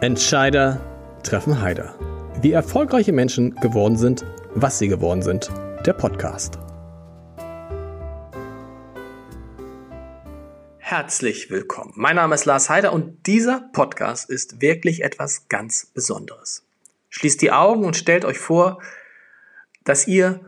[0.00, 0.80] Entscheider
[1.24, 1.92] treffen Heider.
[2.40, 4.24] Wie erfolgreiche Menschen geworden sind,
[4.54, 5.50] was sie geworden sind.
[5.84, 6.56] Der Podcast.
[10.78, 11.94] Herzlich willkommen.
[11.96, 16.64] Mein Name ist Lars Heider und dieser Podcast ist wirklich etwas ganz Besonderes.
[17.08, 18.80] Schließt die Augen und stellt euch vor,
[19.82, 20.38] dass ihr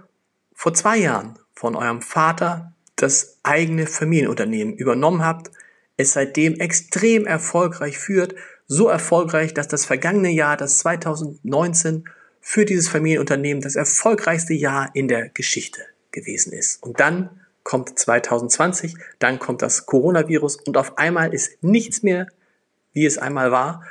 [0.55, 5.51] vor zwei Jahren von eurem Vater das eigene Familienunternehmen übernommen habt,
[5.97, 8.37] es seitdem extrem erfolgreich führt,
[8.71, 12.05] so erfolgreich, dass das vergangene Jahr, das 2019,
[12.41, 15.81] für dieses Familienunternehmen das erfolgreichste Jahr in der Geschichte
[16.13, 16.81] gewesen ist.
[16.81, 17.31] Und dann
[17.65, 22.29] kommt 2020, dann kommt das Coronavirus und auf einmal ist nichts mehr,
[22.93, 23.83] wie es einmal war.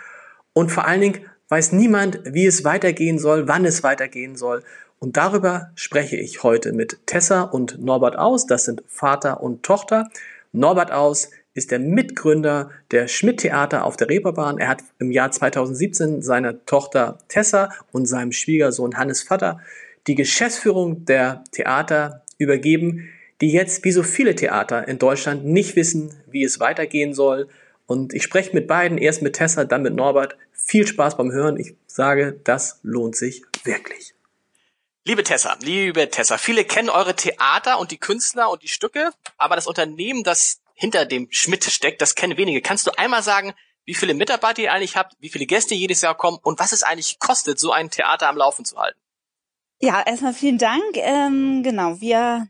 [0.54, 4.64] Und vor allen Dingen weiß niemand, wie es weitergehen soll, wann es weitergehen soll.
[4.98, 8.48] Und darüber spreche ich heute mit Tessa und Norbert Aus.
[8.48, 10.10] Das sind Vater und Tochter.
[10.54, 14.60] Norbert Aus ist der Mitgründer der Schmidt Theater auf der Reeperbahn.
[14.60, 19.60] Er hat im Jahr 2017 seiner Tochter Tessa und seinem Schwiegersohn Hannes Vater
[20.08, 23.10] die Geschäftsführung der Theater übergeben,
[23.42, 27.48] die jetzt wie so viele Theater in Deutschland nicht wissen, wie es weitergehen soll.
[27.86, 30.38] Und ich spreche mit beiden, erst mit Tessa, dann mit Norbert.
[30.52, 31.58] Viel Spaß beim Hören.
[31.58, 34.14] Ich sage, das lohnt sich wirklich.
[35.06, 39.56] Liebe Tessa, liebe Tessa, viele kennen eure Theater und die Künstler und die Stücke, aber
[39.56, 42.62] das Unternehmen, das hinter dem Schmidt steckt, das kennen wenige.
[42.62, 46.16] Kannst du einmal sagen, wie viele Mitarbeiter ihr eigentlich habt, wie viele Gäste jedes Jahr
[46.16, 48.98] kommen und was es eigentlich kostet, so ein Theater am Laufen zu halten?
[49.82, 50.96] Ja, erstmal vielen Dank.
[50.96, 52.48] Ähm, genau, wir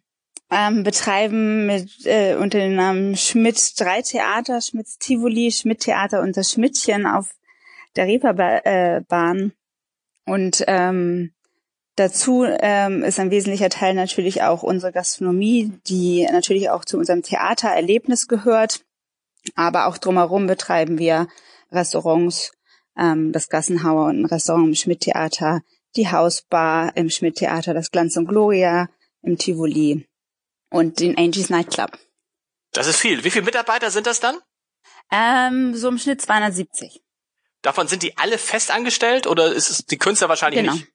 [0.52, 6.38] ähm, betreiben mit äh, unter dem Namen Schmidt drei Theater, Schmidts Tivoli, Schmidt Theater und
[6.38, 7.31] das Schmidtchen auf
[7.95, 9.53] der Reeperbahn.
[10.25, 11.33] Und ähm,
[12.00, 17.23] Dazu ähm, ist ein wesentlicher Teil natürlich auch unsere Gastronomie, die natürlich auch zu unserem
[17.23, 18.86] Theatererlebnis gehört.
[19.56, 21.28] Aber auch drumherum betreiben wir
[21.73, 22.53] Restaurants,
[22.97, 25.59] ähm, das Gassenhauer und ein Restaurant im Schmidt-Theater,
[25.97, 28.88] die Hausbar im Schmidt-Theater, das Glanz und Gloria
[29.22, 30.07] im Tivoli
[30.69, 32.00] und den Angie's Nightclub.
[32.72, 33.25] Das ist viel.
[33.25, 34.38] Wie viele Mitarbeiter sind das dann?
[35.12, 37.02] Ähm, so im Schnitt 270.
[37.62, 40.75] Davon sind die alle fest angestellt oder ist es die Künstler wahrscheinlich genau.
[40.75, 40.88] nicht?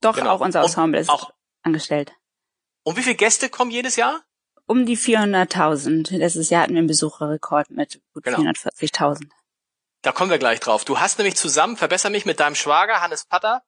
[0.00, 0.30] Doch, genau.
[0.30, 2.12] auch unser Ensemble ist auch angestellt.
[2.82, 4.22] Und wie viele Gäste kommen jedes Jahr?
[4.66, 6.16] Um die 400.000.
[6.16, 8.38] Letztes Jahr hatten wir einen Besucherrekord mit gut genau.
[8.38, 9.28] 440.000.
[10.02, 10.84] Da kommen wir gleich drauf.
[10.84, 13.62] Du hast nämlich zusammen, verbessere mich, mit deinem Schwager Hannes Patter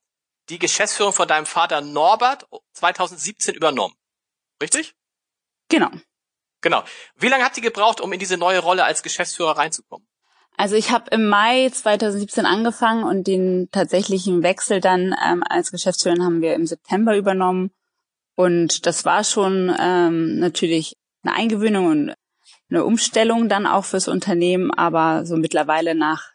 [0.48, 3.94] die Geschäftsführung von deinem Vater Norbert 2017 übernommen.
[4.62, 4.94] Richtig?
[5.68, 5.90] Genau.
[6.60, 6.82] Genau.
[7.16, 10.07] Wie lange habt ihr gebraucht, um in diese neue Rolle als Geschäftsführer reinzukommen?
[10.58, 16.24] Also ich habe im Mai 2017 angefangen und den tatsächlichen Wechsel dann ähm, als Geschäftsführerin
[16.24, 17.70] haben wir im September übernommen.
[18.34, 22.14] Und das war schon ähm, natürlich eine Eingewöhnung und
[22.70, 26.32] eine Umstellung dann auch fürs Unternehmen, aber so mittlerweile nach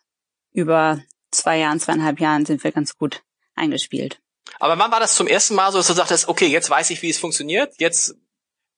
[0.53, 1.01] über
[1.31, 3.23] zwei Jahren, zweieinhalb Jahren sind wir ganz gut
[3.55, 4.21] eingespielt.
[4.57, 7.01] Aber wann war das zum ersten Mal so, dass du sagtest, okay, jetzt weiß ich,
[7.01, 8.15] wie es funktioniert, jetzt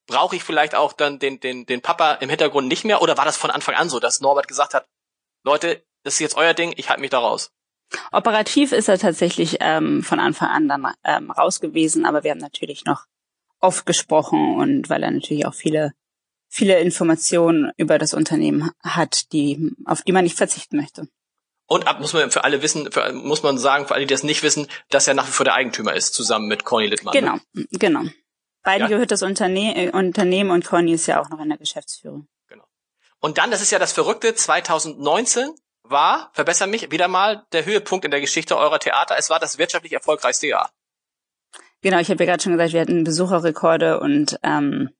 [0.08, 3.00] brauche ich vielleicht auch dann den, den, den Papa im Hintergrund nicht mehr?
[3.00, 4.86] Oder war das von Anfang an so, dass Norbert gesagt hat,
[5.46, 7.52] Leute, das ist jetzt euer Ding, ich halte mich da raus.
[8.10, 12.38] Operativ ist er tatsächlich ähm, von Anfang an dann ähm, raus gewesen, aber wir haben
[12.38, 13.04] natürlich noch
[13.60, 15.92] oft gesprochen und weil er natürlich auch viele
[16.48, 21.08] viele Informationen über das Unternehmen hat, die auf die man nicht verzichten möchte.
[21.68, 24.22] Und ab muss man für alle wissen, für, muss man sagen, für alle, die das
[24.22, 27.14] nicht wissen, dass er nach wie vor der Eigentümer ist, zusammen mit Conny Littmann.
[27.14, 27.20] Ne?
[27.20, 27.66] Genau, ne?
[27.72, 28.02] genau.
[28.62, 28.88] Beiden ja.
[28.88, 32.26] gehört das Unterne äh, Unternehmen und Conny ist ja auch noch in der Geschäftsführung.
[33.20, 38.04] Und dann, das ist ja das Verrückte, 2019 war, verbessere mich, wieder mal der Höhepunkt
[38.04, 39.16] in der Geschichte eurer Theater.
[39.18, 40.70] Es war das wirtschaftlich erfolgreichste Jahr.
[41.82, 44.90] Genau, ich habe ja gerade schon gesagt, wir hatten Besucherrekorde und ähm,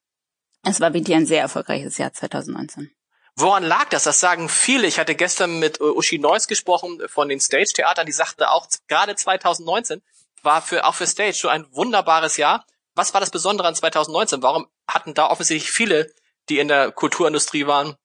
[0.62, 2.90] es war wirklich ein sehr erfolgreiches Jahr 2019.
[3.36, 4.04] Woran lag das?
[4.04, 4.86] Das sagen viele.
[4.86, 9.14] Ich hatte gestern mit äh, Uschi Neuss gesprochen von den Stage-Theatern, die sagte auch, gerade
[9.14, 10.02] 2019
[10.42, 12.64] war für, auch für Stage so ein wunderbares Jahr.
[12.94, 14.42] Was war das Besondere an 2019?
[14.42, 16.10] Warum hatten da offensichtlich viele,
[16.48, 17.96] die in der Kulturindustrie waren,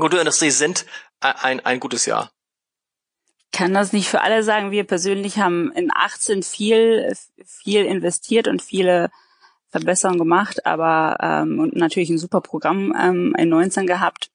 [0.00, 0.86] Kulturindustrie sind
[1.20, 2.30] ein, ein gutes Jahr.
[3.52, 4.70] Kann das nicht für alle sagen.
[4.70, 7.14] Wir persönlich haben in 18 viel,
[7.44, 9.10] viel investiert und viele
[9.70, 14.30] Verbesserungen gemacht, aber ähm, und natürlich ein super Programm ähm, in 19 gehabt.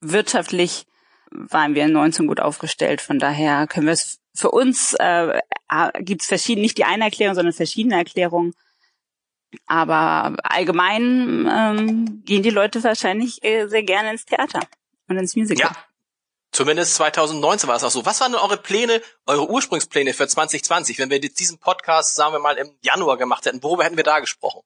[0.00, 0.86] Wirtschaftlich
[1.30, 3.00] waren wir in 19 gut aufgestellt.
[3.00, 5.40] Von daher können wir es für uns äh,
[6.00, 8.54] gibt es verschiedene, nicht die eine Erklärung, sondern verschiedene Erklärungen.
[9.66, 14.60] Aber allgemein ähm, gehen die Leute wahrscheinlich äh, sehr gerne ins Theater
[15.08, 15.70] und ins Musical.
[15.70, 15.76] Ja.
[16.50, 18.04] Zumindest 2019 war es auch so.
[18.06, 22.40] Was waren denn eure Pläne, eure Ursprungspläne für 2020, wenn wir diesen Podcast, sagen wir
[22.40, 23.62] mal, im Januar gemacht hätten?
[23.62, 24.62] Worüber hätten wir da gesprochen?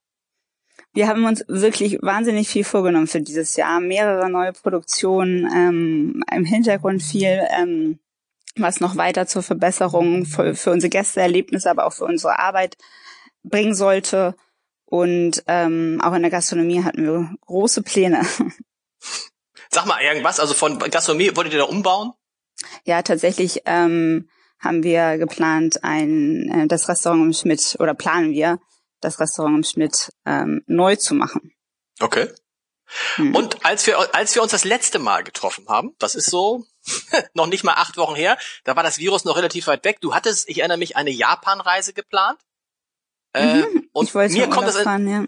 [0.93, 3.79] Wir haben uns wirklich wahnsinnig viel vorgenommen für dieses Jahr.
[3.79, 7.99] Mehrere neue Produktionen, ähm, im Hintergrund viel ähm,
[8.55, 12.77] was noch weiter zur Verbesserung für, für unsere Gästeerlebnisse, aber auch für unsere Arbeit
[13.43, 14.35] bringen sollte.
[14.93, 18.27] Und ähm, auch in der Gastronomie hatten wir große Pläne.
[19.71, 22.13] Sag mal irgendwas, also von Gastronomie wolltet ihr da umbauen?
[22.85, 24.29] Ja, tatsächlich ähm,
[24.59, 28.59] haben wir geplant, ein äh, das Restaurant im Schmidt oder planen wir,
[29.01, 31.55] das Restaurant im Schmidt ähm, neu zu machen.
[31.99, 32.29] Okay.
[33.15, 33.33] Hm.
[33.35, 36.67] Und als wir, als wir uns das letzte Mal getroffen haben, das ist so
[37.33, 40.01] noch nicht mal acht Wochen her, da war das Virus noch relativ weit weg.
[40.01, 42.37] Du hattest, ich erinnere mich, eine Japan-Reise geplant.
[43.33, 45.25] Äh, mhm, und mir kommt es in, ja.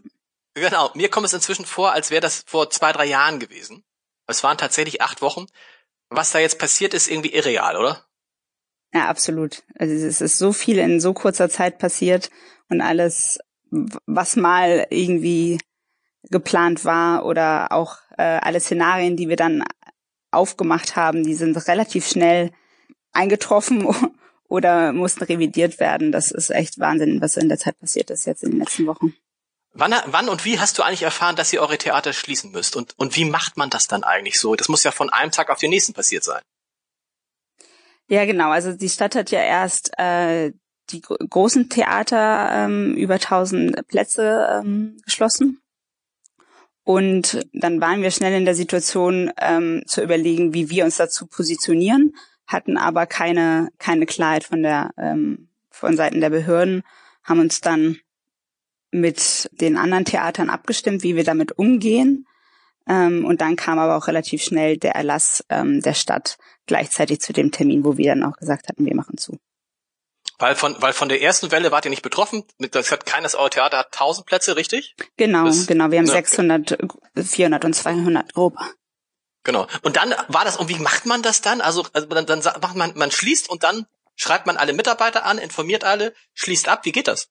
[0.54, 3.84] genau, mir kommt es inzwischen vor, als wäre das vor zwei, drei Jahren gewesen.
[4.28, 5.48] Es waren tatsächlich acht Wochen.
[6.10, 8.06] Was da jetzt passiert, ist irgendwie irreal, oder?
[8.94, 9.64] Ja, absolut.
[9.78, 12.30] Also es ist so viel in so kurzer Zeit passiert
[12.70, 15.60] und alles, was mal irgendwie
[16.30, 19.64] geplant war oder auch äh, alle Szenarien, die wir dann
[20.32, 22.52] aufgemacht haben, die sind relativ schnell
[23.12, 23.86] eingetroffen
[24.48, 26.12] oder mussten revidiert werden.
[26.12, 29.16] Das ist echt Wahnsinn, was in der Zeit passiert ist jetzt in den letzten Wochen.
[29.78, 32.78] Wann, wann und wie hast du eigentlich erfahren, dass ihr eure Theater schließen müsst?
[32.78, 34.56] Und, und wie macht man das dann eigentlich so?
[34.56, 36.42] Das muss ja von einem Tag auf den nächsten passiert sein.
[38.08, 38.52] Ja, genau.
[38.52, 40.54] Also die Stadt hat ja erst äh,
[40.92, 45.62] die großen Theater ähm, über 1000 Plätze ähm, geschlossen.
[46.84, 51.26] Und dann waren wir schnell in der Situation ähm, zu überlegen, wie wir uns dazu
[51.26, 52.16] positionieren,
[52.48, 56.84] hatten aber keine keine Klarheit von der ähm, von Seiten der Behörden,
[57.24, 58.00] haben uns dann
[58.92, 62.28] mit den anderen Theatern abgestimmt, wie wir damit umgehen.
[62.88, 67.34] Ähm, und dann kam aber auch relativ schnell der Erlass ähm, der Stadt gleichzeitig zu
[67.34, 69.38] dem Termin, wo wir dann auch gesagt hatten, wir machen zu.
[70.38, 72.44] Weil von, weil von der ersten Welle wart ihr nicht betroffen.
[72.72, 74.96] Das hat keines eurer Theater hat 1000 Plätze, richtig?
[75.18, 75.92] Genau, das, genau.
[75.92, 76.78] Wir haben ne, 600,
[77.16, 78.58] 400 und 200 grob.
[79.46, 79.68] Genau.
[79.84, 81.62] Und dann war das, und wie macht man das dann?
[81.62, 83.86] Also, also dann, dann macht man, man schließt und dann
[84.18, 86.84] schreibt man alle Mitarbeiter an, informiert alle, schließt ab.
[86.84, 87.30] Wie geht das?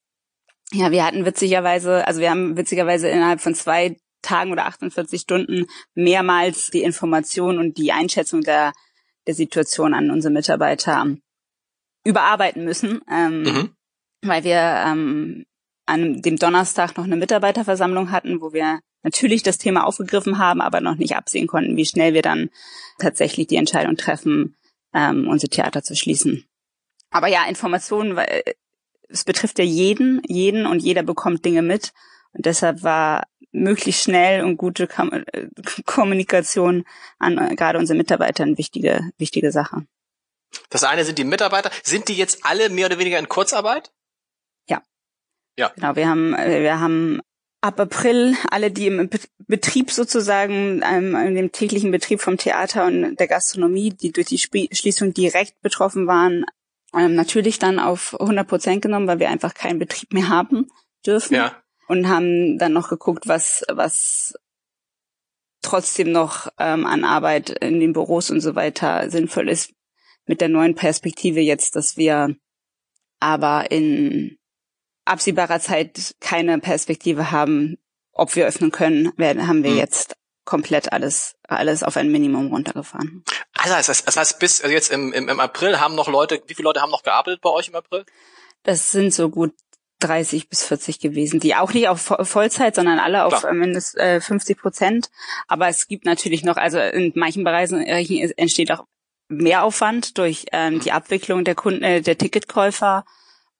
[0.73, 5.67] Ja, wir hatten witzigerweise, also wir haben witzigerweise innerhalb von zwei Tagen oder 48 Stunden
[5.95, 8.73] mehrmals die Information und die Einschätzung der,
[9.27, 11.07] der Situation an unsere Mitarbeiter
[12.05, 13.77] überarbeiten müssen, ähm, mhm.
[14.23, 15.47] weil wir ähm,
[15.87, 20.81] an dem Donnerstag noch eine Mitarbeiterversammlung hatten, wo wir natürlich das Thema aufgegriffen haben, aber
[20.81, 22.51] noch nicht absehen konnten, wie schnell wir dann
[22.99, 24.57] tatsächlich die Entscheidung treffen,
[24.95, 26.47] ähm, unsere Theater zu schließen.
[27.11, 28.43] Aber ja, Informationen, weil
[29.09, 31.93] es betrifft ja jeden, jeden und jeder bekommt Dinge mit.
[32.33, 35.49] Und deshalb war möglichst schnell und gute äh,
[35.87, 36.85] Kommunikation
[37.19, 39.87] an äh, gerade unsere Mitarbeiter eine wichtige, wichtige Sache.
[40.71, 41.71] Das eine sind die Mitarbeiter.
[41.83, 43.93] Sind die jetzt alle mehr oder weniger in Kurzarbeit?
[45.57, 45.73] Ja.
[45.75, 47.21] Genau, wir haben, äh, wir haben
[47.61, 49.09] ab April alle, die im
[49.47, 54.39] Betrieb sozusagen, ähm, in dem täglichen Betrieb vom Theater und der Gastronomie, die durch die
[54.39, 56.45] Schließung direkt betroffen waren,
[56.95, 60.71] ähm, natürlich dann auf 100 Prozent genommen, weil wir einfach keinen Betrieb mehr haben
[61.07, 61.35] dürfen.
[61.35, 61.57] Ja.
[61.87, 64.35] Und haben dann noch geguckt, was, was
[65.61, 69.73] trotzdem noch ähm, an Arbeit in den Büros und so weiter sinnvoll ist
[70.27, 72.37] mit der neuen Perspektive jetzt, dass wir
[73.21, 74.39] aber in
[75.05, 77.79] absehbarer Zeit keine Perspektive haben,
[78.13, 79.79] ob wir öffnen können, werden, haben wir hm.
[79.79, 83.25] jetzt komplett alles, alles auf ein Minimum runtergefahren.
[83.55, 86.43] Also das heißt, das heißt bis also jetzt im, im, im April haben noch Leute,
[86.47, 88.05] wie viele Leute haben noch gearbeitet bei euch im April?
[88.63, 89.55] Das sind so gut
[90.01, 93.55] 30 bis 40 gewesen, die auch nicht auf Vollzeit, sondern alle auf Klar.
[93.55, 95.11] mindestens äh, 50 Prozent.
[95.49, 98.85] Aber es gibt natürlich noch, also in manchen Bereichen entsteht auch
[99.29, 103.05] Mehraufwand durch ähm, die Abwicklung der Kunden, äh, der Ticketkäufer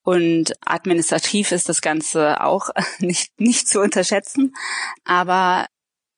[0.05, 2.69] und administrativ ist das Ganze auch
[3.01, 4.55] nicht nicht zu unterschätzen.
[5.05, 5.67] Aber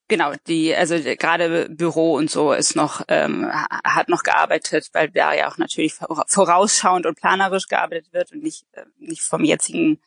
[0.09, 3.51] genau, die also gerade Büro und so ist noch ähm,
[3.85, 5.95] hat noch gearbeitet, weil da ja auch natürlich
[6.27, 10.01] vorausschauend und planerisch gearbeitet wird und nicht äh, nicht vom jetzigen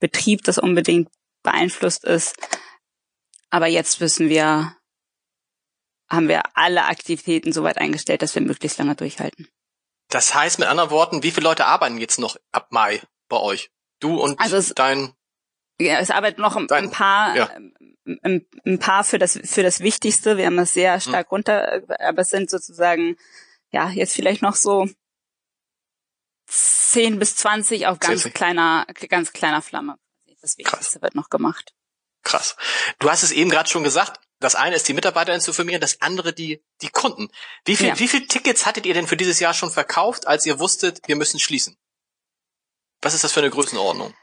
[0.00, 1.10] Betrieb das unbedingt
[1.42, 2.36] beeinflusst ist.
[3.50, 4.74] Aber jetzt wissen wir,
[6.08, 9.48] haben wir alle Aktivitäten so weit eingestellt, dass wir möglichst lange durchhalten.
[10.08, 13.70] Das heißt mit anderen Worten, wie viele Leute arbeiten jetzt noch ab Mai bei euch?
[14.00, 15.12] Du und also es, dein
[15.80, 17.50] ja, es arbeiten noch dein, ein paar ja.
[18.22, 20.36] ein, ein, paar für das für das Wichtigste.
[20.36, 21.00] Wir haben das sehr hm.
[21.00, 21.30] stark hm.
[21.30, 23.16] runter, aber es sind sozusagen
[23.70, 24.88] ja jetzt vielleicht noch so
[26.46, 28.32] 10 bis 20 auf ganz 10.
[28.32, 29.98] kleiner ganz kleiner Flamme.
[30.40, 31.02] Das Wichtigste Krass.
[31.02, 31.74] wird noch gemacht.
[32.22, 32.56] Krass.
[32.98, 36.00] Du hast es eben gerade schon gesagt, das eine ist die Mitarbeiter zu informieren, das
[36.00, 37.28] andere die, die Kunden.
[37.64, 37.98] Wie viel, ja.
[37.98, 41.16] wie viel Tickets hattet ihr denn für dieses Jahr schon verkauft, als ihr wusstet, wir
[41.16, 41.76] müssen schließen?
[43.02, 44.14] Was ist das für eine Größenordnung?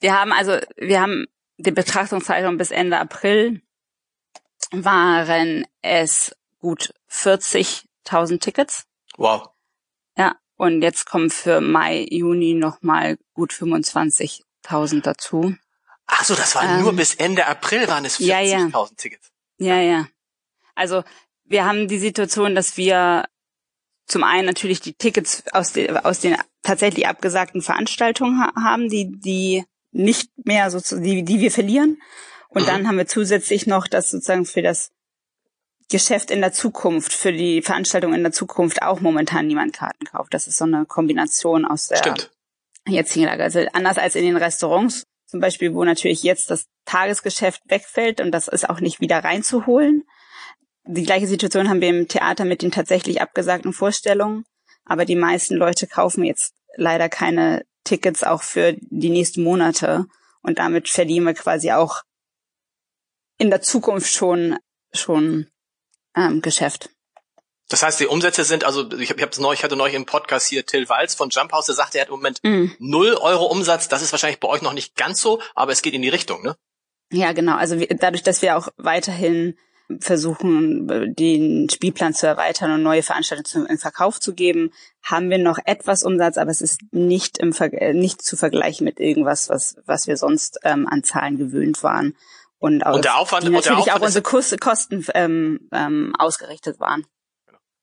[0.00, 1.26] Wir haben also, wir haben
[1.58, 3.62] die Betrachtungszeitraum bis Ende April
[4.72, 8.86] waren es gut 40.000 Tickets.
[9.16, 9.48] Wow.
[10.16, 15.54] Ja, und jetzt kommen für Mai, Juni nochmal gut 25.000 dazu.
[16.06, 18.86] Ach so, das war Ähm, nur bis Ende April waren es 40.000 ja, ja.
[18.96, 19.30] Tickets.
[19.58, 20.08] Ja, ja.
[20.74, 21.04] Also
[21.44, 23.26] wir haben die Situation, dass wir
[24.10, 29.10] zum einen natürlich die Tickets aus, den aus den tatsächlich abgesagten Veranstaltungen ha haben, die,
[29.20, 32.00] die nicht mehr sozusagen, die, die wir verlieren.
[32.48, 32.66] Und Mhm.
[32.66, 34.90] dann haben wir zusätzlich noch das sozusagen für das
[35.90, 40.34] Geschäft in der Zukunft, für die Veranstaltung in der Zukunft auch momentan niemand Karten kauft.
[40.34, 42.30] Das ist so eine Kombination aus der Stimmt.
[42.86, 43.42] jetzigen Lage.
[43.42, 48.32] Also anders als in den Restaurants, zum Beispiel, wo natürlich jetzt das Tagesgeschäft wegfällt und
[48.32, 50.04] das ist auch nicht wieder reinzuholen.
[50.84, 54.44] Die gleiche Situation haben wir im Theater mit den tatsächlich abgesagten Vorstellungen.
[54.84, 60.06] Aber die meisten Leute kaufen jetzt leider keine Tickets auch für die nächsten Monate.
[60.42, 62.02] Und damit verlieren wir quasi auch
[63.38, 64.58] in der Zukunft schon,
[64.92, 65.46] schon
[66.16, 66.90] ähm, Geschäft.
[67.68, 70.04] Das heißt, die Umsätze sind, also ich, hab, ich, hab's neu, ich hatte neulich im
[70.04, 72.74] Podcast hier Till Walz von Jump House, der sagte, er hat im Moment Mhm.
[72.80, 73.86] null Euro Umsatz.
[73.86, 76.42] Das ist wahrscheinlich bei euch noch nicht ganz so, aber es geht in die Richtung,
[76.42, 76.56] ne?
[77.12, 77.56] Ja, genau.
[77.56, 79.56] Also wir, dadurch, dass wir auch weiterhin
[79.98, 85.58] versuchen, den Spielplan zu erweitern und neue Veranstaltungen in Verkauf zu geben, haben wir noch
[85.64, 89.76] etwas Umsatz, aber es ist nicht im Ver äh, nicht zu vergleichen mit irgendwas, was
[89.86, 92.16] was wir sonst ähm, an Zahlen gewöhnt waren
[92.58, 95.68] und, Und der Aufwand- die und der natürlich auch Aufwand ist- unsere Kos Kosten ähm,
[95.72, 97.06] ähm, ausgerichtet waren.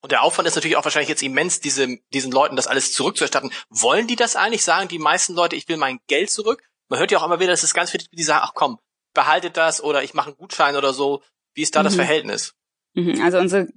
[0.01, 3.51] Und der Aufwand ist natürlich auch wahrscheinlich jetzt immens, diese, diesen Leuten das alles zurückzuerstatten.
[3.69, 4.63] Wollen die das eigentlich?
[4.63, 6.61] Sagen die meisten Leute, ich will mein Geld zurück?
[6.87, 8.77] Man hört ja auch immer wieder, dass es ganz viele, die sagen, ach komm,
[9.15, 11.23] behaltet das oder ich mache einen Gutschein oder so.
[11.57, 11.97] Wie ist da das Mhm.
[11.97, 12.53] Verhältnis?
[12.93, 13.67] Mhm, Also unsere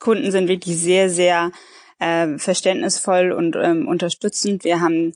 [0.00, 1.52] Kunden sind wirklich sehr, sehr
[2.00, 4.64] äh, verständnisvoll und ähm, unterstützend.
[4.64, 5.14] Wir haben,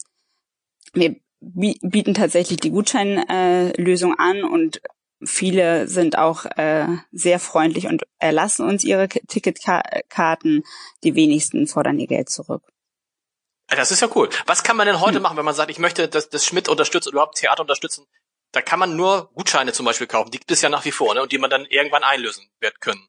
[0.95, 4.81] wir bi- bieten tatsächlich die Gutscheinlösung äh, an und
[5.25, 10.63] viele sind auch äh, sehr freundlich und erlassen uns ihre Ticketkarten.
[11.03, 12.63] Die wenigsten fordern ihr Geld zurück.
[13.67, 14.29] Das ist ja cool.
[14.47, 15.23] Was kann man denn heute Hm.
[15.23, 18.07] machen, wenn man sagt, ich möchte das, das Schmidt unterstützen oder überhaupt Theater unterstützen?
[18.53, 20.31] Da kann man nur Gutscheine zum Beispiel kaufen.
[20.31, 21.23] Die gibt es ja nach wie vor, ne?
[21.23, 23.07] Und die man dann irgendwann einlösen wird können.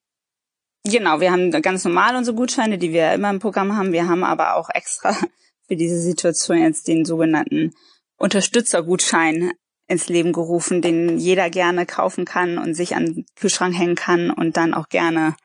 [0.84, 3.92] Genau, wir haben ganz normal unsere Gutscheine, die wir immer im Programm haben.
[3.92, 5.16] Wir haben aber auch extra
[5.68, 7.74] für diese Situation jetzt den sogenannten
[8.18, 9.52] Unterstützergutschein
[9.88, 14.32] ins Leben gerufen, den jeder gerne kaufen kann und sich an den Kühlschrank hängen kann
[14.32, 15.36] und dann auch gerne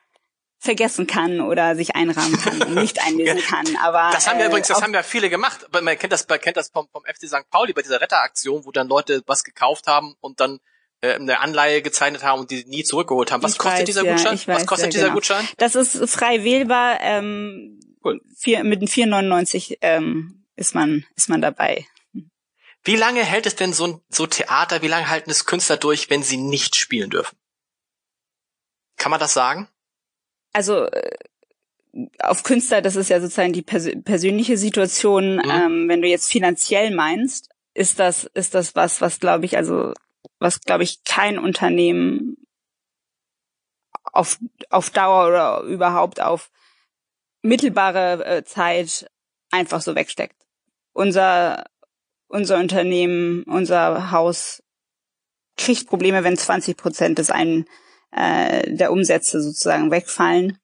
[0.63, 3.75] vergessen kann oder sich einrahmen kann und nicht einlösen kann.
[3.81, 5.67] Aber Das haben ja äh, übrigens, das haben ja viele gemacht.
[5.71, 7.49] Man kennt das, man kennt das vom, vom FC St.
[7.51, 10.59] Pauli bei dieser Retteraktion, wo dann Leute was gekauft haben und dann
[11.01, 13.43] äh, eine Anleihe gezeichnet haben und die nie zurückgeholt haben.
[13.43, 14.33] Was Ich kostet weiß, dieser ja, Gutschein?
[14.33, 15.15] weiß, was kostet ja, dieser genau.
[15.15, 15.47] Gutschein?
[15.57, 16.99] Das ist frei wählbar.
[17.01, 18.21] Ähm, Cool.
[18.37, 21.87] vier, mit den 4,99 ähm, ist man ist man dabei.
[22.83, 26.09] Wie lange hält es denn so ein so Theater, wie lange halten es Künstler durch,
[26.09, 27.37] wenn sie nicht spielen dürfen?
[28.97, 29.69] Kann man das sagen?
[30.53, 31.17] Also äh,
[32.19, 35.35] auf Künstler, das ist ja sozusagen die pers persönliche Situation.
[35.35, 35.49] Mhm.
[35.49, 39.93] Ähm, wenn du jetzt finanziell meinst, ist das ist das was, was glaube ich, also
[40.39, 42.37] was glaube ich kein Unternehmen
[44.03, 44.37] auf
[44.69, 46.51] auf Dauer oder überhaupt auf
[47.41, 49.09] mittelbare äh, Zeit
[49.51, 50.37] einfach so wegsteckt.
[50.93, 51.65] Unser
[52.27, 54.63] unser Unternehmen, unser Haus
[55.57, 57.65] kriegt Probleme, wenn 20 Prozent des einen
[58.15, 60.57] äh, der Umsätze sozusagen wegfallen.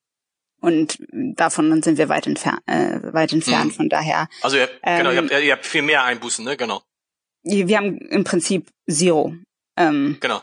[0.62, 3.72] Und davon sind wir weit, entfer äh, weit entfernt.
[3.72, 3.76] Mhm.
[3.76, 6.58] Von daher, Also ihr, Ähm, genau, ihr habt, ihr habt viel mehr Einbußen, ne?
[6.58, 6.82] Genau,
[7.44, 9.34] wir haben im Prinzip Zero
[9.78, 10.42] ähm, genau.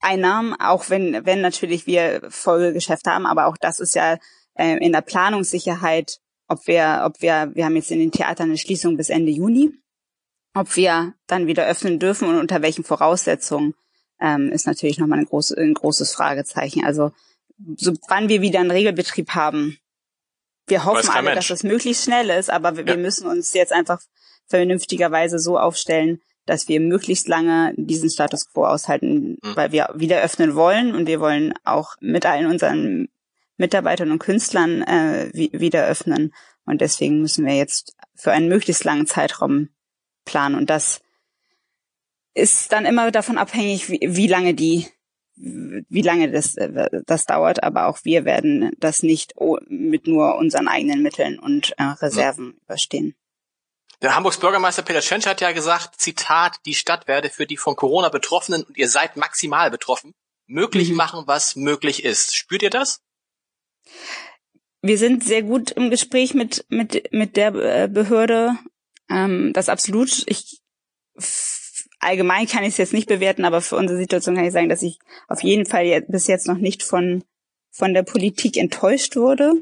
[0.00, 4.18] Einnahmen, auch wenn, wenn natürlich wir Folgegeschäfte haben, aber auch das ist ja
[4.54, 6.18] äh, in der Planungssicherheit,
[6.48, 9.72] ob wir, ob wir, wir haben jetzt in den Theatern eine Schließung bis Ende Juni,
[10.54, 13.74] ob wir dann wieder öffnen dürfen und unter welchen Voraussetzungen,
[14.22, 16.84] ähm, ist natürlich nochmal ein, groß, ein großes Fragezeichen.
[16.84, 17.10] Also
[17.76, 19.76] so, wann wir wieder einen Regelbetrieb haben,
[20.68, 21.48] wir hoffen alle, Mensch.
[21.48, 22.94] dass es möglichst schnell ist, aber wir, Ja.
[22.94, 24.00] wir müssen uns jetzt einfach
[24.48, 29.56] vernünftigerweise so aufstellen, dass wir möglichst lange diesen Status quo aushalten, Mhm.
[29.56, 33.08] weil wir wieder öffnen wollen und wir wollen auch mit allen unseren
[33.56, 36.34] Mitarbeitern und Künstlern äh, wi- wieder öffnen.
[36.64, 39.68] Und deswegen müssen wir jetzt für einen möglichst langen Zeitraum
[40.24, 40.54] planen.
[40.56, 41.00] Und das
[42.34, 44.86] ist dann immer davon abhängig, wie, wie lange die,
[45.34, 47.62] wie lange das, äh, das dauert.
[47.62, 49.34] Aber auch wir werden das nicht
[49.68, 53.14] mit nur unseren eigenen Mitteln und äh, Reserven überstehen.
[54.00, 57.76] Der Hamburgs Bürgermeister Peter Tschentscher hat ja gesagt, Zitat, die Stadt werde für die von
[57.76, 60.12] Corona Betroffenen, und ihr seid maximal betroffen,
[60.46, 60.96] möglich Mhm.
[60.96, 62.34] machen, was möglich ist.
[62.34, 63.00] Spürt ihr das?
[64.82, 68.58] wir sind sehr gut im Gespräch mit mit mit der äh, Behörde.
[69.08, 70.24] Ähm, das absolut.
[70.26, 70.60] Ich
[72.02, 74.82] allgemein kann ich es jetzt nicht bewerten, aber für unsere Situation kann ich sagen, dass
[74.82, 77.24] ich auf jeden Fall je- bis jetzt noch nicht von
[77.70, 79.54] von der Politik enttäuscht wurde.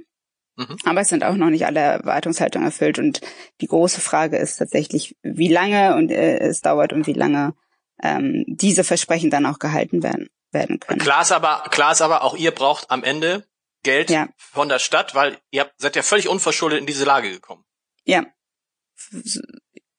[0.57, 0.77] Mhm.
[0.85, 2.99] Aber es sind auch noch nicht alle Erwartungshaltungen erfüllt.
[2.99, 3.21] Und
[3.61, 7.55] die große Frage ist tatsächlich, wie lange und äh, es dauert und wie lange
[8.03, 11.01] ähm, diese Versprechen dann auch gehalten werden, werden können.
[11.01, 13.47] Klar ist aber, klar ist aber, auch ihr braucht am Ende
[13.85, 14.29] Geld ja.
[14.37, 17.65] von der Stadt, weil ihr habt, seid ja völlig unverschuldet in diese Lage gekommen.
[18.05, 18.27] Ja.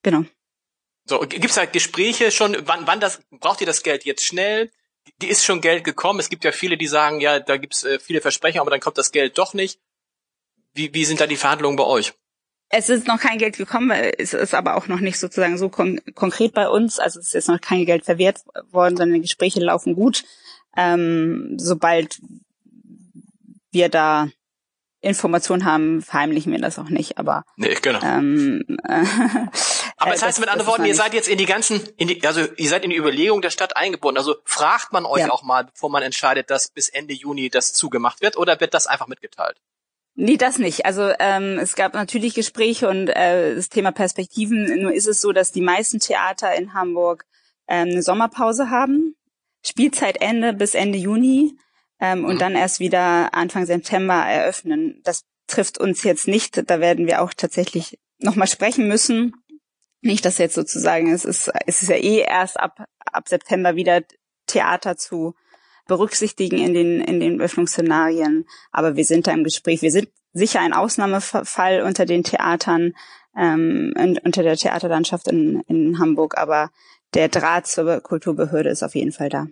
[0.04, 0.26] Genau.
[1.12, 4.72] So, gibt's halt Gespräche schon, wann, wann das, braucht ihr das Geld jetzt schnell?
[5.22, 6.22] Die ist schon Geld gekommen.
[6.22, 8.98] Es gibt ja viele, die sagen, ja, da gibt's äh, viele Versprechen, aber dann kommt
[8.98, 9.78] das Geld doch nicht.
[10.74, 12.14] Wie, wie sind da die Verhandlungen bei euch?
[12.70, 16.00] Es ist noch kein Geld gekommen, es ist aber auch noch nicht sozusagen so kon
[16.16, 16.98] konkret bei uns.
[16.98, 18.38] Also es ist jetzt noch kein Geld verwehrt
[18.72, 20.24] worden, sondern die Gespräche laufen gut.
[20.78, 22.22] Ähm, sobald
[23.74, 24.30] wir da
[25.02, 27.18] Informationen haben, verheimlichen wir das auch nicht.
[27.18, 28.00] Aber nee, genau.
[28.02, 29.04] Ähm, äh,
[30.02, 32.42] aber es heißt mit anderen Worten, ihr seid jetzt in die ganzen, in die, also
[32.58, 34.18] ihr seid in die Überlegung der Stadt eingebunden.
[34.18, 35.32] Also fragt man euch ja.
[35.32, 38.88] auch mal, bevor man entscheidet, dass bis Ende Juni das zugemacht wird, oder wird das
[38.88, 39.62] einfach mitgeteilt?
[40.16, 40.86] Nee, das nicht.
[40.86, 44.82] Also ähm, es gab natürlich Gespräche und äh, das Thema Perspektiven.
[44.82, 47.26] Nur ist es so, dass die meisten Theater in Hamburg
[47.68, 49.16] ähm, eine Sommerpause haben,
[49.66, 51.58] Spielzeitende bis Ende Juni
[52.00, 52.40] ähm, und mhm.
[52.40, 55.00] dann erst wieder Anfang September eröffnen.
[55.04, 56.70] Das trifft uns jetzt nicht.
[56.70, 59.34] Da werden wir auch tatsächlich nochmal sprechen müssen.
[60.02, 64.02] Nicht, dass jetzt sozusagen es ist, es ist ja eh erst ab ab September wieder
[64.48, 65.36] Theater zu
[65.88, 68.48] berücksichtigen in den, in den Öffnungsszenarien.
[68.72, 69.82] Aber wir sind da im Gespräch.
[69.82, 72.94] Wir sind sicher ein Ausnahmefall unter den Theatern,
[73.38, 73.94] ähm,
[74.24, 76.38] unter der Theaterlandschaft in, in Hamburg.
[76.38, 76.72] Aber
[77.14, 79.48] der Draht zur Kulturbehörde ist auf jeden Fall da.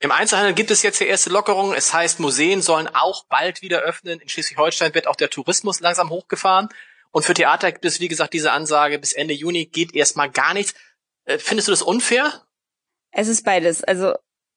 [0.00, 1.74] Im Einzelhandel gibt es jetzt die erste Lockerung.
[1.74, 4.18] Es heißt, Museen sollen auch bald wieder öffnen.
[4.18, 6.68] In Schleswig-Holstein wird auch der Tourismus langsam hochgefahren.
[7.10, 10.54] Und für Theater gibt es, wie gesagt, diese Ansage, bis Ende Juni geht erstmal gar
[10.54, 10.74] nichts.
[11.24, 12.46] Äh, findest du das unfair?
[13.10, 13.82] Es ist beides.
[13.84, 14.14] Also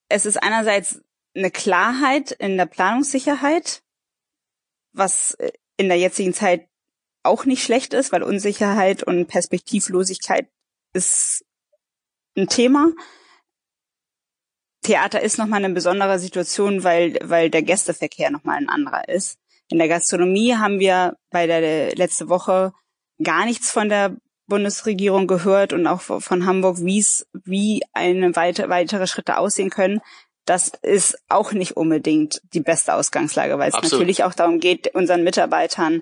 [0.10, 1.02] es ist einerseits
[1.36, 3.84] eine Klarheit in der Planungssicherheit,
[4.94, 6.68] was äh, in der jetzigen Zeit
[7.24, 10.50] auch nicht schlecht ist, weil Unsicherheit und Perspektivlosigkeit
[10.94, 11.46] ist
[12.36, 12.92] ein Thema.
[14.84, 19.41] Theater ist nochmal eine besondere Situation, weil, weil der Gästeverkehr nochmal ein anderer ist.
[19.72, 22.74] In der Gastronomie haben wir bei der letzte Woche
[23.24, 28.68] gar nichts von der Bundesregierung gehört und auch von Hamburg, wie es, wie eine weite,
[28.68, 30.02] weitere Schritte aussehen können.
[30.46, 35.24] Das ist auch nicht unbedingt die beste Ausgangslage, weil es natürlich auch darum geht, unseren
[35.24, 36.02] Mitarbeitern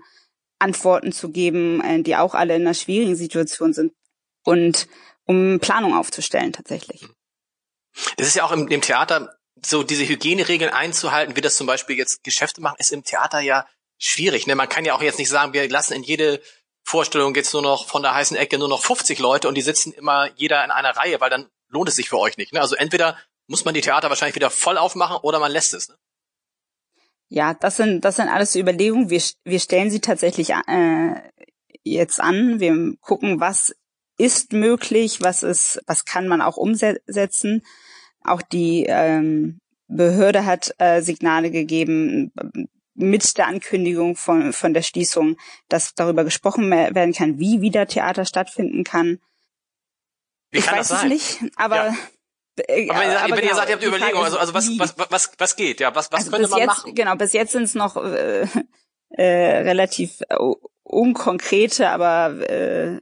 [0.57, 3.93] Antworten zu geben, äh, die auch alle in einer schwierigen Situation sind
[4.43, 4.87] und
[5.25, 7.07] um Planung aufzustellen tatsächlich.
[8.17, 11.97] Das ist ja auch im, im Theater so diese Hygieneregeln einzuhalten, wie das zum Beispiel
[11.97, 13.65] jetzt Geschäfte machen, ist im Theater ja
[13.97, 14.47] schwierig.
[14.47, 14.55] Ne?
[14.55, 16.41] Man kann ja auch jetzt nicht sagen, wir lassen in jede
[16.83, 19.91] Vorstellung jetzt nur noch von der heißen Ecke nur noch 50 Leute und die sitzen
[19.91, 22.53] immer jeder in einer Reihe, weil dann lohnt es sich für euch nicht.
[22.53, 22.61] Ne?
[22.61, 23.17] Also entweder
[23.47, 25.89] muss man die Theater wahrscheinlich wieder voll aufmachen oder man lässt es.
[25.89, 25.95] Ne?
[27.27, 29.09] Ja, das sind das sind alles Überlegungen.
[29.09, 31.15] Wir wir stellen sie tatsächlich äh,
[31.83, 32.59] jetzt an.
[32.59, 33.75] Wir gucken, was
[34.17, 37.63] ist möglich, was ist, was kann man auch umsetzen.
[38.23, 42.31] Auch die ähm, Behörde hat äh, Signale gegeben,
[42.93, 45.37] mit der Ankündigung von, von der Schließung,
[45.69, 49.19] dass darüber gesprochen werden kann, wie wieder Theater stattfinden kann.
[50.51, 51.95] Wie ich kann weiß es nicht, aber ja.
[52.67, 54.95] Äh, aber wenn, aber wenn genau, ihr sagt, ihr habt Überlegungen, also, also was, was,
[54.97, 56.95] was, was geht, ja, was, was also könnte man jetzt, machen?
[56.95, 58.45] Genau, bis jetzt sind es noch äh,
[59.11, 60.35] äh, relativ äh,
[60.83, 62.99] unkonkrete, aber äh,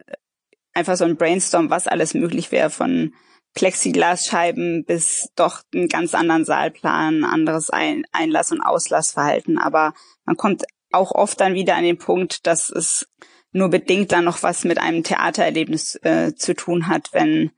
[0.74, 3.14] einfach so ein Brainstorm, was alles möglich wäre von
[3.58, 9.58] Plexiglasscheiben bis doch einen ganz anderen Saalplan, anderes Ein Einlass- und Auslassverhalten.
[9.58, 9.94] Aber
[10.26, 13.08] man kommt auch oft dann wieder an den Punkt, dass es
[13.52, 17.52] nur bedingt dann noch was mit einem Theatererlebnis äh, zu tun hat, wenn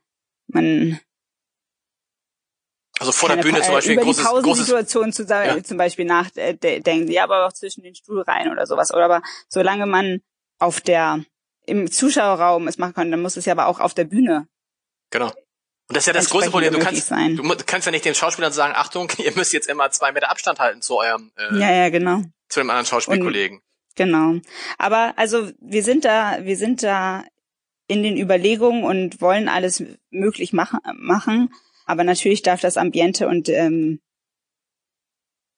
[0.46, 0.98] man
[2.98, 5.62] also vor der Bühne zum Beispiel über ein großes, die Pausensituation zu, ja.
[5.62, 8.92] zum Beispiel nachdenken, ja, aber auch zwischen den Stuhl rein oder sowas.
[8.92, 10.20] Oder aber solange man
[10.58, 11.24] auf der
[11.66, 14.48] im Zuschauerraum es machen kann, dann muss es ja aber auch auf der Bühne
[15.10, 15.32] Genau.
[15.90, 16.72] Und das ist ja das große Problem.
[16.72, 17.34] Du kannst, sein.
[17.34, 20.60] du kannst ja nicht den Schauspielern sagen, Achtung, ihr müsst jetzt immer zwei Meter Abstand
[20.60, 22.22] halten zu eurem, äh, ja, ja, genau.
[22.48, 23.56] zu dem anderen Schauspielkollegen.
[23.56, 24.34] Und, genau.
[24.78, 27.24] Aber also wir sind da, wir sind da
[27.88, 31.52] in den Überlegungen und wollen alles möglich machen, machen.
[31.86, 33.98] Aber natürlich darf das Ambiente und ähm,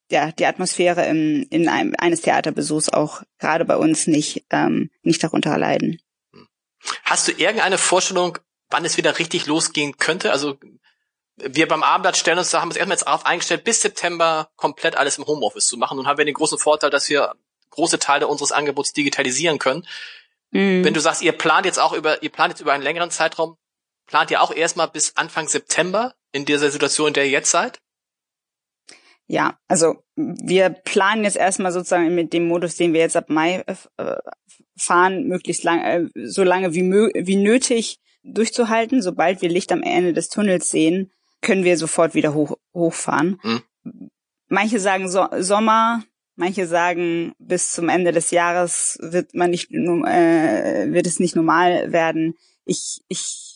[0.09, 5.23] ja, die Atmosphäre im, in einem, eines Theaterbesuchs auch gerade bei uns nicht, ähm, nicht
[5.23, 6.01] darunter leiden.
[7.03, 8.39] Hast du irgendeine Vorstellung,
[8.73, 10.31] wann es wieder richtig losgehen könnte.
[10.31, 10.57] Also
[11.37, 14.95] wir beim Abendblatt stellen uns da, haben uns erstmal jetzt auf eingestellt, bis September komplett
[14.95, 15.97] alles im Homeoffice zu machen.
[15.97, 17.35] Nun haben wir den großen Vorteil, dass wir
[17.69, 19.87] große Teile unseres Angebots digitalisieren können.
[20.51, 20.83] Mhm.
[20.83, 23.57] Wenn du sagst, ihr plant jetzt auch über, ihr plant jetzt über einen längeren Zeitraum,
[24.05, 27.79] plant ihr auch erstmal bis Anfang September in dieser Situation, in der ihr jetzt seid?
[29.27, 33.63] ja, also wir planen jetzt erstmal sozusagen mit dem Modus, den wir jetzt ab Mai
[33.65, 34.15] äh,
[34.77, 39.01] fahren, möglichst lang, äh, so lange wie, wie nötig durchzuhalten.
[39.01, 43.39] Sobald wir Licht am Ende des Tunnels sehen, können wir sofort wieder hoch, hochfahren.
[43.43, 43.61] Mhm.
[44.47, 46.03] Manche sagen so Sommer,
[46.35, 51.91] manche sagen bis zum Ende des Jahres wird man nicht äh, wird es nicht normal
[51.91, 52.35] werden.
[52.65, 53.53] Ich ich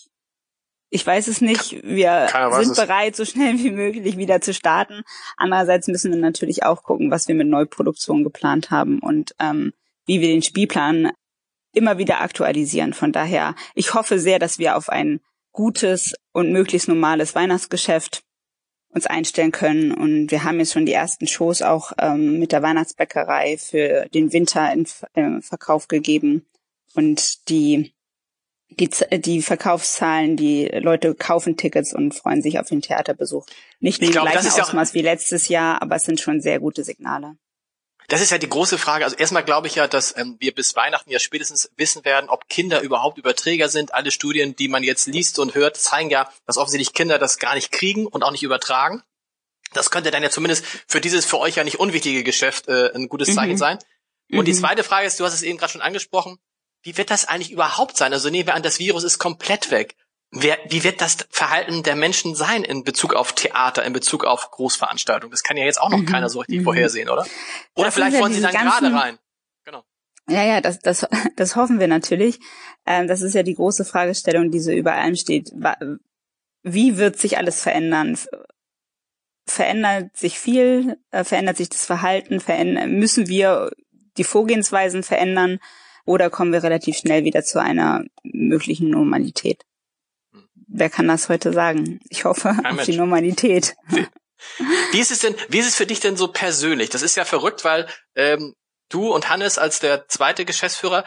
[0.90, 1.84] ich weiß es nicht.
[1.84, 2.28] Wir
[2.62, 5.04] sind bereit, so schnell wie möglich wieder zu starten.
[5.36, 9.74] Andererseits müssen wir natürlich auch gucken, was wir mit Neuproduktion geplant haben und ähm,
[10.06, 11.12] wie wir den Spielplan
[11.74, 12.94] immer wieder aktualisieren.
[12.94, 15.20] Von daher, ich hoffe sehr, dass wir auf ein
[15.52, 18.24] gutes und möglichst normales Weihnachtsgeschäft
[18.90, 19.94] uns einstellen können.
[19.94, 24.34] Und wir haben jetzt schon die ersten Shows auch ähm, mit der Weihnachtsbäckerei für den
[24.34, 26.46] Winter in äh, Verkauf gegeben.
[26.94, 27.94] Und die
[28.70, 33.46] die, die Verkaufszahlen, die Leute kaufen Tickets und freuen sich auf den Theaterbesuch.
[33.80, 37.38] Nicht im gleichen Ausmaß ja wie letztes Jahr, aber es sind schon sehr gute Signale.
[38.08, 39.04] Das ist ja die große Frage.
[39.04, 42.48] Also erstmal glaube ich ja, dass ähm, wir bis Weihnachten ja spätestens wissen werden, ob
[42.48, 43.93] Kinder überhaupt Überträger sind.
[43.93, 47.56] Alle Studien, die man jetzt liest und hört, zeigen ja, dass offensichtlich Kinder das gar
[47.56, 49.04] nicht kriegen und auch nicht übertragen.
[49.74, 53.10] Das könnte dann ja zumindest für dieses für euch ja nicht unwichtige Geschäft äh, ein
[53.10, 53.58] gutes Zeichen mhm.
[53.58, 53.80] sein.
[54.32, 54.46] Und mhm.
[54.46, 56.39] die zweite Frage ist, du hast es eben gerade schon angesprochen,
[56.84, 58.13] wie wird das eigentlich überhaupt sein?
[58.13, 59.96] Also nehmen wir an, das Virus ist komplett weg.
[60.32, 64.52] Wer, wie wird das Verhalten der Menschen sein in Bezug auf Theater, in Bezug auf
[64.52, 65.32] Großveranstaltungen?
[65.32, 66.06] Das kann ja jetzt auch noch mhm.
[66.06, 66.63] keiner so richtig mhm.
[66.66, 67.26] vorhersehen, oder?
[67.76, 69.20] Oder das vielleicht wollen sie dann gerade rein.
[69.63, 69.84] Genau.
[70.28, 72.40] Ja, ja, das, das, das hoffen wir natürlich.
[72.86, 75.54] Ähm, das ist ja die große Fragestellung, die so über allem steht.
[76.63, 78.18] Wie wird sich alles verändern?
[79.46, 80.98] Verändert sich viel?
[81.12, 82.42] Äh, verändert sich das Verhalten?
[82.42, 83.72] Verändern, müssen wir
[84.18, 85.60] die Vorgehensweisen verändern?
[86.04, 89.63] Oder kommen wir relativ schnell wieder zu einer möglichen Normalität?
[90.68, 92.00] Wer kann das heute sagen?
[92.10, 92.86] Ich hoffe Kein auf Mensch.
[92.86, 93.76] die Normalität.
[94.92, 96.90] Wie ist es denn, wie ist es für dich denn so persönlich?
[96.90, 98.54] Das ist ja verrückt, weil ähm,
[98.90, 101.04] du und Hannes als der zweite Geschäftsführer,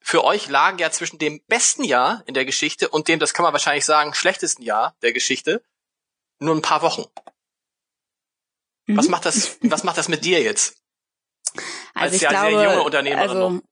[0.00, 3.44] für euch lagen ja zwischen dem besten Jahr in der Geschichte und dem, das kann
[3.44, 5.64] man wahrscheinlich sagen, schlechtesten Jahr der Geschichte
[6.40, 7.04] nur ein paar Wochen.
[8.86, 8.98] Mhm.
[8.98, 10.76] Was macht das, was macht das mit dir jetzt?
[11.54, 13.62] Also als ich ja glaube, sehr junge Unternehmerin also, noch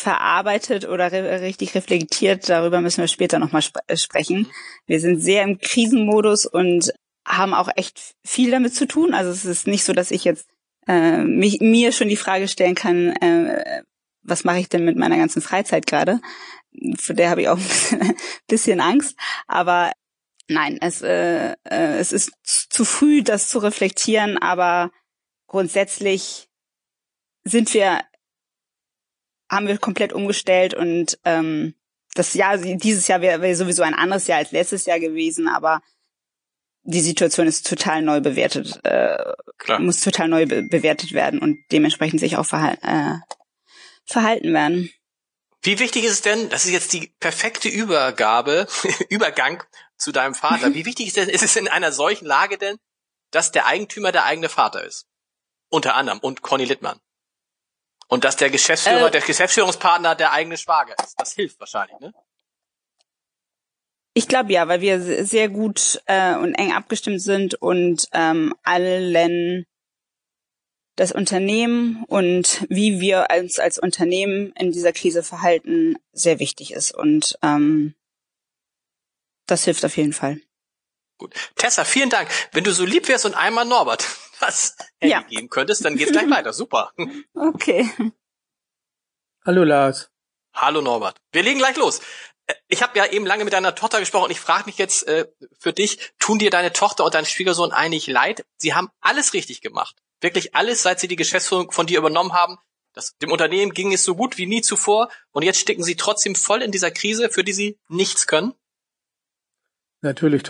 [0.00, 4.48] verarbeitet oder re richtig reflektiert, darüber müssen wir später nochmal sp äh, sprechen.
[4.86, 6.92] Wir sind sehr im Krisenmodus und
[7.26, 9.14] haben auch echt viel damit zu tun.
[9.14, 10.46] Also es ist nicht so, dass ich jetzt
[10.86, 13.82] äh, mich, mir schon die Frage stellen kann, äh,
[14.22, 16.20] was mache ich denn mit meiner ganzen Freizeit gerade?
[16.98, 17.58] Vor der habe ich auch
[17.92, 18.14] ein
[18.48, 19.16] bisschen, Angst.
[19.46, 19.92] Aber
[20.48, 24.90] nein, es, äh, äh, es ist zu früh, das zu reflektieren, aber
[25.46, 26.48] grundsätzlich
[27.44, 28.00] sind wir
[29.48, 31.74] haben wir komplett umgestellt und ähm,
[32.14, 35.80] das Jahr, dieses Jahr wäre wär sowieso ein anderes Jahr als letztes Jahr gewesen, aber
[36.82, 39.18] die Situation ist total neu bewertet, äh,
[39.58, 39.80] Klar.
[39.80, 43.18] muss total neu be bewertet werden und dementsprechend sich auch verhal äh,
[44.04, 44.90] verhalten werden.
[45.62, 48.68] Wie wichtig ist es denn, das ist jetzt die perfekte Übergabe,
[49.08, 49.64] Übergang
[49.96, 50.74] zu deinem Vater.
[50.74, 52.76] Wie wichtig ist, denn, ist es in einer solchen Lage denn,
[53.32, 55.06] dass der Eigentümer der eigene Vater ist?
[55.68, 57.00] Unter anderem und Conny Littmann.
[58.08, 61.14] Und dass der Geschäftsführer, äh, der Geschäftsführungspartner der eigene Schwager ist.
[61.18, 62.12] Das hilft wahrscheinlich, ne?
[64.14, 69.66] Ich glaube ja, weil wir sehr gut äh, und eng abgestimmt sind und ähm, allen
[70.96, 76.92] das Unternehmen und wie wir uns als Unternehmen in dieser Krise verhalten sehr wichtig ist.
[76.92, 77.94] Und ähm,
[79.44, 80.40] das hilft auf jeden Fall.
[81.18, 81.34] Gut.
[81.56, 82.30] Tessa, vielen Dank.
[82.52, 84.06] Wenn du so lieb wärst und einmal Norbert
[84.40, 85.22] was Handy ja.
[85.22, 86.52] geben könntest, dann geht's gleich weiter.
[86.52, 86.92] Super.
[87.34, 87.90] Okay.
[89.44, 90.10] Hallo Lars.
[90.54, 91.18] Hallo Norbert.
[91.32, 92.00] Wir legen gleich los.
[92.46, 95.06] Äh, ich habe ja eben lange mit deiner Tochter gesprochen und ich frage mich jetzt
[95.06, 95.26] äh,
[95.58, 98.44] für dich, tun dir deine Tochter und dein Schwiegersohn eigentlich leid?
[98.56, 99.96] Sie haben alles richtig gemacht.
[100.20, 102.58] Wirklich alles, seit sie die Geschäftsführung von dir übernommen haben.
[102.92, 106.34] Das, dem Unternehmen ging es so gut wie nie zuvor und jetzt stecken sie trotzdem
[106.34, 108.54] voll in dieser Krise, für die sie nichts können.
[110.02, 110.42] Natürlich,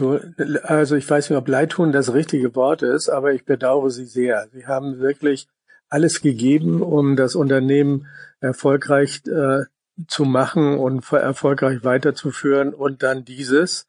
[0.65, 4.49] also ich weiß nicht, ob Leidtun das richtige Wort ist, aber ich bedauere Sie sehr.
[4.53, 5.49] Sie haben wirklich
[5.89, 8.07] alles gegeben, um das Unternehmen
[8.41, 9.65] erfolgreich äh,
[10.09, 13.87] zu machen und erfolgreich weiterzuführen und dann dieses.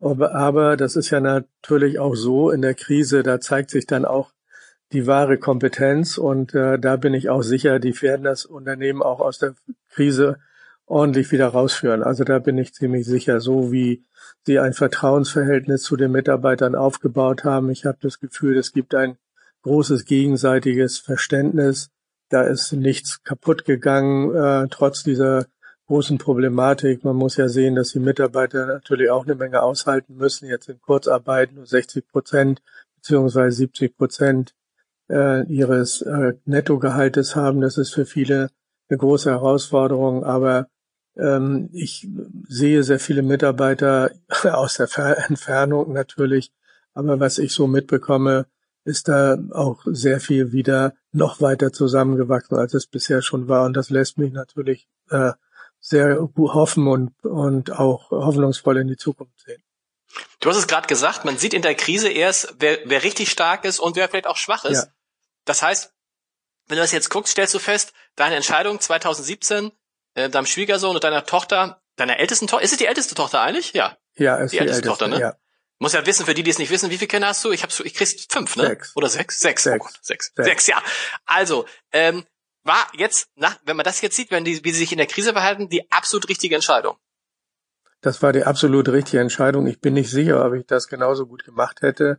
[0.00, 4.04] Aber, aber das ist ja natürlich auch so in der Krise, da zeigt sich dann
[4.04, 4.32] auch
[4.92, 9.20] die wahre Kompetenz und äh, da bin ich auch sicher, die werden das Unternehmen auch
[9.20, 9.54] aus der
[9.90, 10.38] Krise
[10.84, 12.02] ordentlich wieder rausführen.
[12.02, 14.04] Also da bin ich ziemlich sicher, so wie
[14.46, 17.68] sie ein Vertrauensverhältnis zu den Mitarbeitern aufgebaut haben.
[17.70, 19.18] Ich habe das Gefühl, es gibt ein
[19.62, 21.90] großes gegenseitiges Verständnis.
[22.28, 25.46] Da ist nichts kaputt gegangen, äh, trotz dieser
[25.88, 27.04] großen Problematik.
[27.04, 30.48] Man muss ja sehen, dass die Mitarbeiter natürlich auch eine Menge aushalten müssen.
[30.48, 32.62] Jetzt in Kurzarbeit nur 60 Prozent
[32.96, 34.54] beziehungsweise 70 Prozent
[35.10, 37.60] äh, ihres äh, Nettogehaltes haben.
[37.60, 38.50] Das ist für viele
[38.88, 40.68] eine große Herausforderung, aber
[41.72, 42.06] ich
[42.48, 44.10] sehe sehr viele Mitarbeiter
[44.44, 44.88] aus der
[45.28, 46.52] Entfernung natürlich,
[46.94, 48.46] aber was ich so mitbekomme,
[48.84, 53.64] ist da auch sehr viel wieder noch weiter zusammengewachsen, als es bisher schon war.
[53.64, 55.32] Und das lässt mich natürlich äh,
[55.80, 59.62] sehr hoffen und, und auch hoffnungsvoll in die Zukunft sehen.
[60.40, 63.64] Du hast es gerade gesagt, man sieht in der Krise erst, wer, wer richtig stark
[63.64, 64.84] ist und wer vielleicht auch schwach ist.
[64.84, 64.92] Ja.
[65.44, 65.92] Das heißt,
[66.68, 69.72] wenn du das jetzt guckst, stellst du fest, deine Entscheidung 2017,
[70.16, 73.72] äh, deinem Schwiegersohn und deiner Tochter, deiner ältesten Tochter, ist es die älteste Tochter eigentlich?
[73.72, 73.96] Ja.
[74.16, 75.20] Ja, ist die, die älteste, älteste Tochter, ne?
[75.20, 75.36] Ja.
[75.78, 77.52] Muss ja wissen, für die, die es nicht wissen, wie viele Kinder hast du?
[77.52, 78.64] Ich hab's, ich krieg's fünf, ne?
[78.64, 78.96] Sechs.
[78.96, 79.40] Oder sechs?
[79.40, 79.62] Sechs.
[79.62, 79.84] Sechs.
[79.84, 80.32] Oh Gott, sechs.
[80.34, 80.48] sechs.
[80.48, 80.82] Sechs, ja.
[81.26, 82.24] Also, ähm,
[82.64, 85.06] war jetzt, nach, wenn man das jetzt sieht, wenn die, wie sie sich in der
[85.06, 86.96] Krise verhalten, die absolut richtige Entscheidung.
[88.00, 89.66] Das war die absolut richtige Entscheidung.
[89.66, 92.18] Ich bin nicht sicher, ob ich das genauso gut gemacht hätte.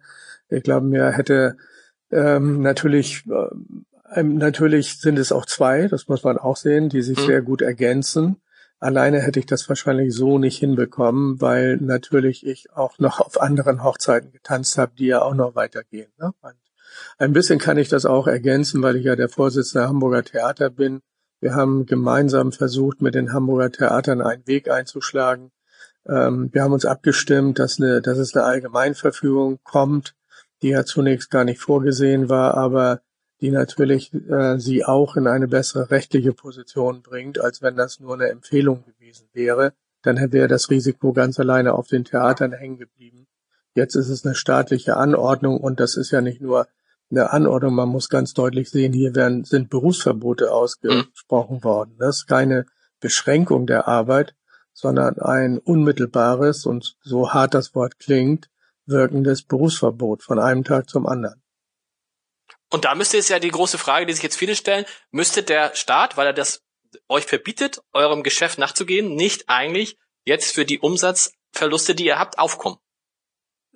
[0.50, 1.58] Ich glaube, mir hätte
[2.12, 3.24] ähm, natürlich
[4.12, 7.26] äh, natürlich sind es auch zwei, das muss man auch sehen, die sich mhm.
[7.26, 8.42] sehr gut ergänzen.
[8.80, 13.84] Alleine hätte ich das wahrscheinlich so nicht hinbekommen, weil natürlich ich auch noch auf anderen
[13.84, 16.12] Hochzeiten getanzt habe, die ja auch noch weitergehen.
[16.20, 16.32] Ne?
[17.18, 21.02] Ein bisschen kann ich das auch ergänzen, weil ich ja der Vorsitzende Hamburger Theater bin.
[21.40, 25.52] Wir haben gemeinsam versucht, mit den Hamburger Theatern einen Weg einzuschlagen.
[26.08, 30.16] Ähm, wir haben uns abgestimmt, dass, eine, dass es eine Allgemeinverfügung kommt,
[30.62, 33.02] die ja zunächst gar nicht vorgesehen war, aber
[33.42, 38.16] die natürlich äh, sie auch in eine bessere rechtliche Position bringt, als wenn das nur
[38.16, 39.74] eine Empfehlung gewesen wäre.
[40.02, 43.28] Dann wäre das Risiko ganz alleine auf den Theatern hängen geblieben.
[43.74, 46.68] Jetzt ist es eine staatliche Anordnung und das ist ja nicht nur
[47.10, 51.96] eine Anordnung, man muss ganz deutlich sehen, hier werden, sind Berufsverbote ausgesprochen worden.
[52.00, 52.66] Das ist keine
[53.00, 54.36] Beschränkung der Arbeit,
[54.74, 58.50] sondern ein unmittelbares und so hart das Wort klingt,
[58.86, 61.42] wirkendes Berufsverbot von einem Tag zum anderen.
[62.70, 65.76] Und da müsste es ja die große Frage, die sich jetzt viele stellen, müsste der
[65.76, 66.62] Staat, weil er das
[67.08, 72.78] euch verbietet, eurem Geschäft nachzugehen, nicht eigentlich jetzt für die Umsatzverluste, die ihr habt, aufkommen?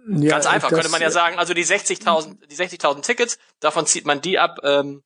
[0.08, 3.86] Ja, Ganz einfach, das, könnte man ja sagen, also die 60.000, die 60.000 Tickets, davon
[3.86, 5.04] zieht man die ab, ähm,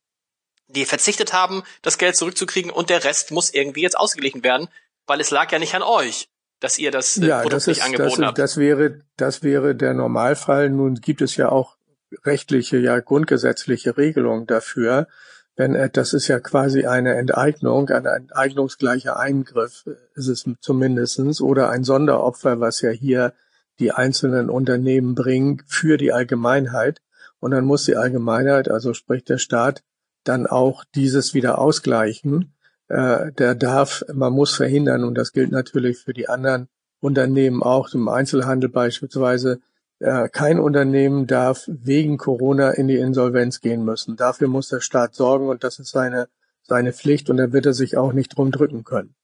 [0.68, 4.68] die verzichtet haben, das Geld zurückzukriegen und der Rest muss irgendwie jetzt ausgeglichen werden,
[5.06, 6.28] weil es lag ja nicht an euch,
[6.60, 8.38] dass ihr das äh, ja, Produkt das ist, nicht angeboten das, habt.
[8.38, 10.70] Das wäre, das wäre der Normalfall.
[10.70, 11.75] Nun gibt es ja auch
[12.24, 15.08] rechtliche, ja grundgesetzliche Regelungen dafür.
[15.56, 21.70] Wenn äh, das ist ja quasi eine Enteignung, ein enteignungsgleicher Eingriff ist es zumindestens oder
[21.70, 23.32] ein Sonderopfer, was ja hier
[23.78, 27.00] die einzelnen Unternehmen bringen für die Allgemeinheit.
[27.40, 29.82] Und dann muss die Allgemeinheit, also sprich der Staat,
[30.24, 32.54] dann auch dieses wieder ausgleichen.
[32.88, 36.68] Äh, der darf, man muss verhindern, und das gilt natürlich für die anderen
[37.00, 39.58] Unternehmen auch, im Einzelhandel beispielsweise, äh,
[39.98, 44.16] kein Unternehmen darf wegen Corona in die Insolvenz gehen müssen.
[44.16, 46.28] Dafür muss der Staat sorgen und das ist seine,
[46.62, 49.14] seine Pflicht und da wird er sich auch nicht drum drücken können.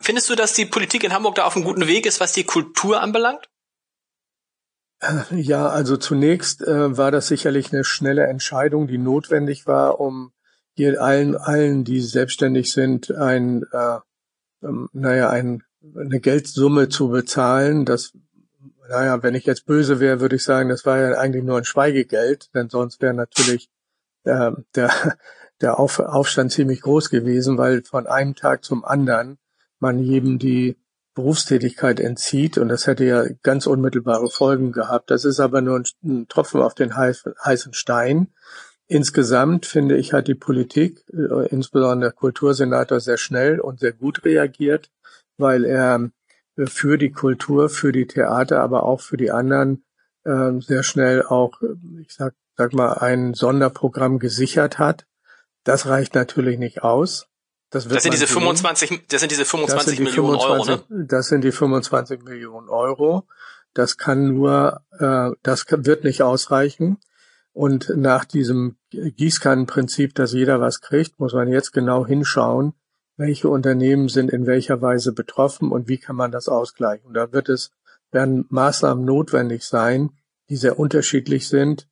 [0.00, 2.44] Findest du, dass die Politik in Hamburg da auf einem guten Weg ist, was die
[2.44, 3.48] Kultur anbelangt?
[5.30, 10.32] Ja, also zunächst äh, war das sicherlich eine schnelle Entscheidung, die notwendig war, um
[10.74, 13.98] hier allen, allen, die selbstständig sind, ein, äh,
[14.62, 15.62] ähm, naja, ein,
[15.96, 17.86] eine Geldsumme zu bezahlen.
[17.86, 18.12] Das,
[18.90, 21.64] naja, wenn ich jetzt böse wäre, würde ich sagen, das war ja eigentlich nur ein
[21.64, 23.70] Schweigegeld, denn sonst wäre natürlich
[24.24, 24.90] äh, der,
[25.60, 29.38] der Auf, Aufstand ziemlich groß gewesen, weil von einem Tag zum anderen
[29.78, 30.76] man jedem die
[31.14, 35.10] Berufstätigkeit entzieht und das hätte ja ganz unmittelbare Folgen gehabt.
[35.10, 38.28] Das ist aber nur ein, ein Tropfen auf den heißen Stein.
[38.88, 44.24] Insgesamt finde ich, hat die Politik, äh, insbesondere der Kultursenator, sehr schnell und sehr gut
[44.24, 44.90] reagiert,
[45.36, 46.10] weil er
[46.66, 49.84] für die Kultur, für die Theater, aber auch für die anderen
[50.24, 51.60] äh, sehr schnell auch,
[52.00, 55.06] ich sag, sag mal, ein Sonderprogramm gesichert hat.
[55.64, 57.26] Das reicht natürlich nicht aus.
[57.70, 61.06] Das, das sind diese 25, das sind diese 25 sind die Millionen 25, Euro, ne?
[61.06, 63.28] Das sind die 25 Millionen Euro.
[63.74, 66.98] Das kann nur, äh, das kann, wird nicht ausreichen.
[67.52, 72.74] Und nach diesem Gießkannenprinzip, dass jeder was kriegt, muss man jetzt genau hinschauen,
[73.20, 77.06] welche Unternehmen sind in welcher Weise betroffen und wie kann man das ausgleichen.
[77.06, 77.70] Und da wird es,
[78.10, 80.12] werden Maßnahmen notwendig sein,
[80.48, 81.86] die sehr unterschiedlich sind.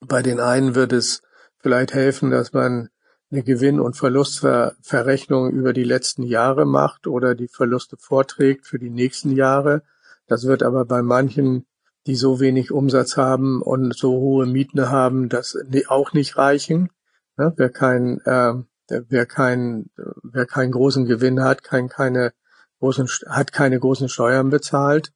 [0.00, 1.20] Bei den einen wird es
[1.58, 2.88] vielleicht helfen, dass man
[3.30, 8.88] eine Gewinn- und Verlustverrechnung über die letzten Jahre macht oder die Verluste vorträgt für die
[8.88, 9.82] nächsten Jahre.
[10.28, 11.66] Das wird aber bei manchen,
[12.06, 15.58] die so wenig Umsatz haben und so hohe Mieten haben, das
[15.88, 16.88] auch nicht reichen.
[17.36, 18.54] Wer kein, äh,
[18.88, 19.90] wer kein,
[20.22, 22.32] wer keinen großen Gewinn hat, kein, keine
[22.80, 25.12] großen, hat keine großen Steuern bezahlt.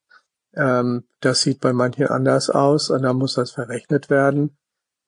[0.55, 4.57] Ähm, das sieht bei manchen anders aus und da muss das verrechnet werden.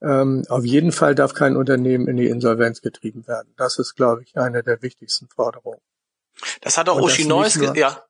[0.01, 3.55] Ähm, auf jeden Fall darf kein Unternehmen in die Insolvenz getrieben werden.
[3.57, 5.81] Das ist, glaube ich, eine der wichtigsten Forderungen.
[6.61, 8.05] Das hat auch Uschi Neuss, ja.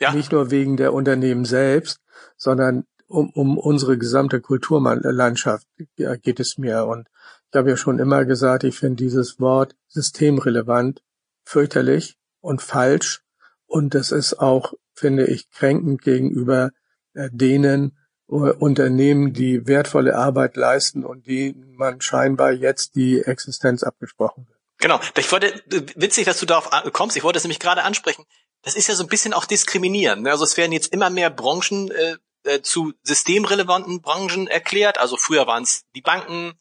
[0.00, 0.12] ja.
[0.12, 2.00] Nicht nur wegen der Unternehmen selbst,
[2.36, 6.84] sondern um, um unsere gesamte Kulturlandschaft geht es mir.
[6.86, 7.08] Und
[7.54, 11.04] ich habe ja schon immer gesagt, ich finde dieses Wort systemrelevant
[11.44, 13.22] fürchterlich und falsch.
[13.66, 16.72] Und das ist auch, finde ich, kränkend gegenüber
[17.12, 17.96] äh, denen
[18.28, 24.58] äh, Unternehmen, die wertvolle Arbeit leisten und denen man scheinbar jetzt die Existenz abgesprochen wird.
[24.78, 24.98] Genau.
[25.16, 25.54] Ich wollte,
[25.94, 27.16] witzig, dass du darauf kommst.
[27.16, 28.24] Ich wollte es nämlich gerade ansprechen.
[28.62, 30.22] Das ist ja so ein bisschen auch diskriminieren.
[30.22, 30.32] Ne?
[30.32, 34.98] Also es werden jetzt immer mehr Branchen äh, äh, zu systemrelevanten Branchen erklärt.
[34.98, 36.54] Also früher waren es die Banken,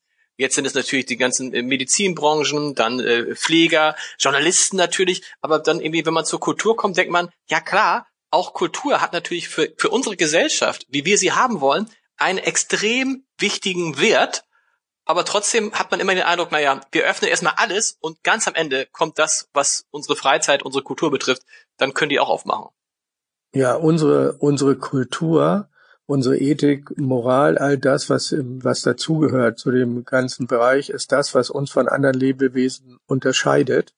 [0.44, 5.24] Jetzt sind es natürlich die ganzen äh, Medizinbranchen, dann äh, Pfleger, Journalisten natürlich.
[5.40, 9.14] Aber dann irgendwie, wenn man zur Kultur kommt, denkt man, ja klar, auch Kultur hat
[9.14, 14.44] natürlich für, für unsere Gesellschaft, wie wir sie haben wollen, einen extrem wichtigen Wert.
[15.06, 18.56] Aber trotzdem hat man immer den Eindruck, naja, wir öffnen erstmal alles und ganz am
[18.56, 21.44] Ende kommt das, was unsere Freizeit, unsere Kultur betrifft,
[21.78, 22.68] dann können die auch aufmachen.
[23.54, 25.70] Ja, unsere, unsere Kultur
[26.06, 31.50] unsere Ethik, Moral, all das, was, was dazugehört zu dem ganzen Bereich, ist das, was
[31.50, 33.94] uns von anderen Lebewesen unterscheidet.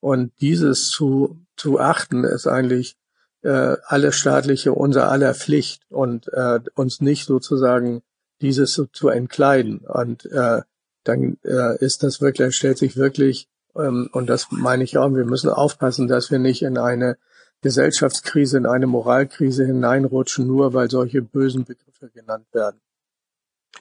[0.00, 2.96] Und dieses zu, zu achten, ist eigentlich
[3.42, 8.02] äh, alle staatliche, unser aller Pflicht und äh, uns nicht sozusagen
[8.40, 9.78] dieses so zu entkleiden.
[9.78, 10.62] Und äh,
[11.04, 15.24] dann äh, ist das wirklich, stellt sich wirklich, ähm, und das meine ich auch, wir
[15.24, 17.16] müssen aufpassen, dass wir nicht in eine
[17.66, 22.80] Gesellschaftskrise in eine Moralkrise hineinrutschen, nur weil solche bösen Begriffe genannt werden.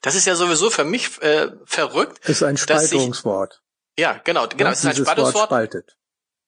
[0.02, 2.19] Das ist ja sowieso für mich äh, verrückt.
[2.24, 3.62] Das ist ein Spaltungswort.
[3.95, 4.71] Ich, ja, genau, genau.
[4.71, 5.50] es ist ein Spaltungswort.
[5.50, 5.98] Spaltet.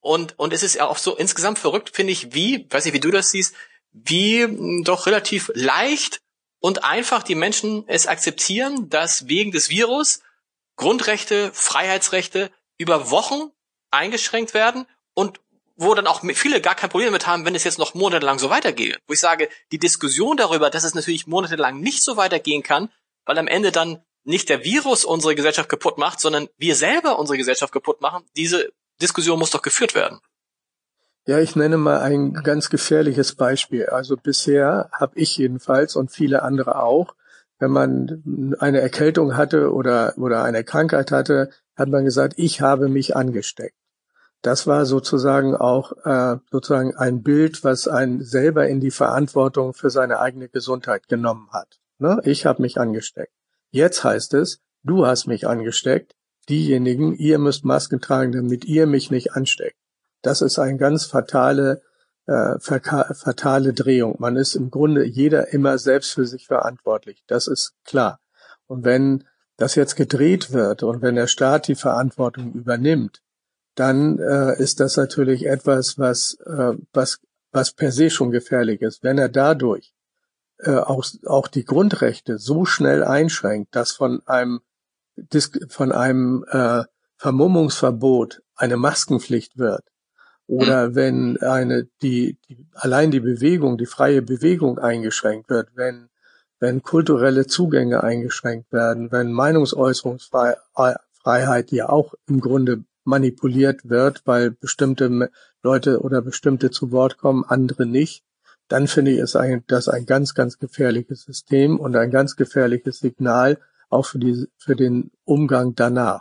[0.00, 3.00] Und, und es ist ja auch so insgesamt verrückt, finde ich, wie, weiß nicht, wie
[3.00, 3.54] du das siehst,
[3.92, 6.20] wie mh, doch relativ leicht
[6.58, 10.22] und einfach die Menschen es akzeptieren, dass wegen des Virus
[10.74, 13.52] Grundrechte, Freiheitsrechte über Wochen
[13.92, 15.40] eingeschränkt werden und
[15.78, 18.50] wo dann auch viele gar kein Problem damit haben, wenn es jetzt noch monatelang so
[18.50, 18.98] weitergeht.
[19.06, 22.90] Wo ich sage, die Diskussion darüber, dass es natürlich monatelang nicht so weitergehen kann,
[23.24, 27.38] weil am Ende dann nicht der Virus unsere Gesellschaft kaputt macht, sondern wir selber unsere
[27.38, 30.18] Gesellschaft kaputt machen, diese Diskussion muss doch geführt werden.
[31.26, 33.86] Ja, ich nenne mal ein ganz gefährliches Beispiel.
[33.86, 37.14] Also bisher habe ich jedenfalls und viele andere auch,
[37.60, 42.88] wenn man eine Erkältung hatte oder, oder eine Krankheit hatte, hat man gesagt, ich habe
[42.88, 43.76] mich angesteckt
[44.42, 49.90] das war sozusagen auch äh, sozusagen ein Bild, was einen selber in die Verantwortung für
[49.90, 51.80] seine eigene Gesundheit genommen hat.
[51.98, 52.20] Ne?
[52.24, 53.32] Ich habe mich angesteckt.
[53.70, 56.14] Jetzt heißt es, du hast mich angesteckt.
[56.48, 59.76] Diejenigen, ihr müsst Masken tragen, damit ihr mich nicht ansteckt.
[60.22, 61.82] Das ist eine ganz fatale,
[62.26, 64.16] äh, fatale Drehung.
[64.18, 67.22] Man ist im Grunde jeder immer selbst für sich verantwortlich.
[67.26, 68.20] Das ist klar.
[68.66, 69.24] Und wenn
[69.56, 73.20] das jetzt gedreht wird und wenn der Staat die Verantwortung übernimmt,
[73.78, 77.20] dann äh, ist das natürlich etwas, was, äh, was,
[77.52, 79.02] was per se schon gefährlich ist.
[79.02, 79.92] Wenn er dadurch
[80.58, 84.60] äh, auch, auch die Grundrechte so schnell einschränkt, dass von einem,
[85.68, 86.84] von einem äh,
[87.16, 89.84] Vermummungsverbot eine Maskenpflicht wird,
[90.48, 90.94] oder mhm.
[90.94, 96.08] wenn eine, die, die, allein die Bewegung, die freie Bewegung eingeschränkt wird, wenn,
[96.58, 105.30] wenn kulturelle Zugänge eingeschränkt werden, wenn Meinungsäußerungsfreiheit ja auch im Grunde manipuliert wird, weil bestimmte
[105.62, 108.22] Leute oder bestimmte zu Wort kommen, andere nicht,
[108.68, 113.00] dann finde ich, ist ein, das ein ganz, ganz gefährliches System und ein ganz gefährliches
[113.00, 116.20] Signal auch für, die, für den Umgang danach.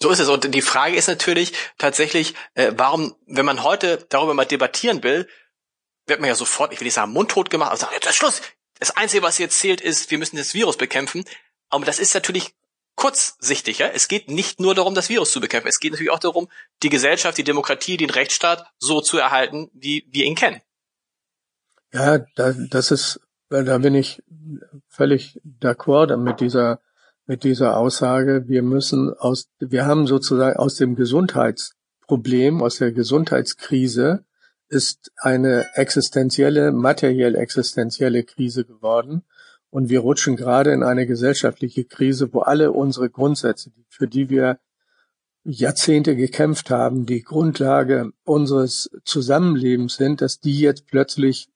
[0.00, 0.28] So ist es.
[0.28, 5.26] Und die Frage ist natürlich tatsächlich, äh, warum, wenn man heute darüber mal debattieren will,
[6.06, 8.42] wird man ja sofort, ich will nicht sagen, mundtot gemacht, aber sagen, jetzt ist Schluss.
[8.78, 11.24] Das Einzige, was jetzt zählt, ist, wir müssen das Virus bekämpfen.
[11.70, 12.54] Aber das ist natürlich
[12.96, 13.78] kurzsichtig.
[13.78, 13.88] Ja?
[13.88, 15.68] Es geht nicht nur darum, das Virus zu bekämpfen.
[15.68, 16.48] Es geht natürlich auch darum,
[16.82, 20.60] die Gesellschaft, die Demokratie, den Rechtsstaat so zu erhalten, wie wir ihn kennen.
[21.92, 24.22] Ja, da, das ist, da bin ich
[24.88, 26.80] völlig d'accord mit dieser,
[27.26, 28.48] mit dieser Aussage.
[28.48, 34.24] Wir müssen aus, wir haben sozusagen aus dem Gesundheitsproblem, aus der Gesundheitskrise
[34.68, 39.22] ist eine existenzielle, materiell existenzielle Krise geworden.
[39.74, 44.60] Und wir rutschen gerade in eine gesellschaftliche Krise, wo alle unsere Grundsätze, für die wir
[45.42, 51.48] Jahrzehnte gekämpft haben, die Grundlage unseres Zusammenlebens sind, dass die jetzt plötzlich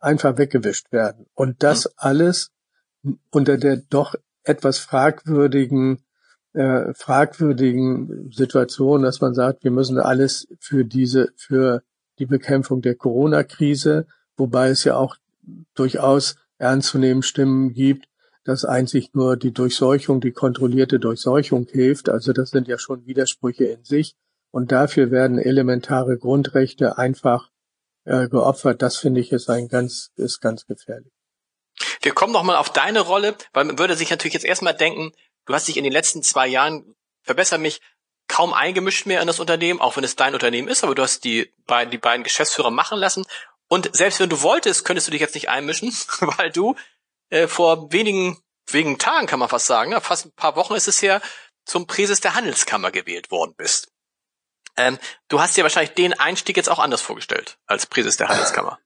[0.00, 1.26] einfach weggewischt werden.
[1.34, 1.90] Und das mhm.
[1.96, 2.50] alles
[3.30, 6.00] unter der doch etwas fragwürdigen,
[6.54, 11.84] äh, fragwürdigen Situation, dass man sagt, wir müssen alles für diese, für
[12.18, 14.06] die Bekämpfung der Corona-Krise
[14.40, 15.16] wobei es ja auch
[15.74, 18.06] durchaus ernstzunehmende Stimmen gibt,
[18.44, 22.08] dass einzig nur die Durchseuchung, die kontrollierte Durchseuchung hilft.
[22.08, 24.14] Also das sind ja schon Widersprüche in sich.
[24.50, 27.50] Und dafür werden elementare Grundrechte einfach
[28.04, 28.82] äh, geopfert.
[28.82, 31.12] Das finde ich ist ein ganz, ist ganz gefährlich.
[32.02, 35.12] Wir kommen nochmal auf deine Rolle, weil man würde sich natürlich jetzt erstmal denken,
[35.46, 37.80] du hast dich in den letzten zwei Jahren, verbessere mich,
[38.26, 41.24] kaum eingemischt mehr in das Unternehmen, auch wenn es dein Unternehmen ist, aber du hast
[41.24, 43.24] die beiden, die beiden Geschäftsführer machen lassen.
[43.72, 45.90] Und selbst wenn du wolltest, könntest du dich jetzt nicht einmischen,
[46.20, 46.74] weil du
[47.30, 50.88] äh, vor wenigen, wenigen Tagen kann man fast sagen, ne, fast ein paar Wochen ist
[50.88, 51.22] es her,
[51.64, 53.92] zum Präses der Handelskammer gewählt worden bist.
[54.76, 54.98] Ähm,
[55.28, 58.80] du hast dir wahrscheinlich den Einstieg jetzt auch anders vorgestellt als Präses der Handelskammer.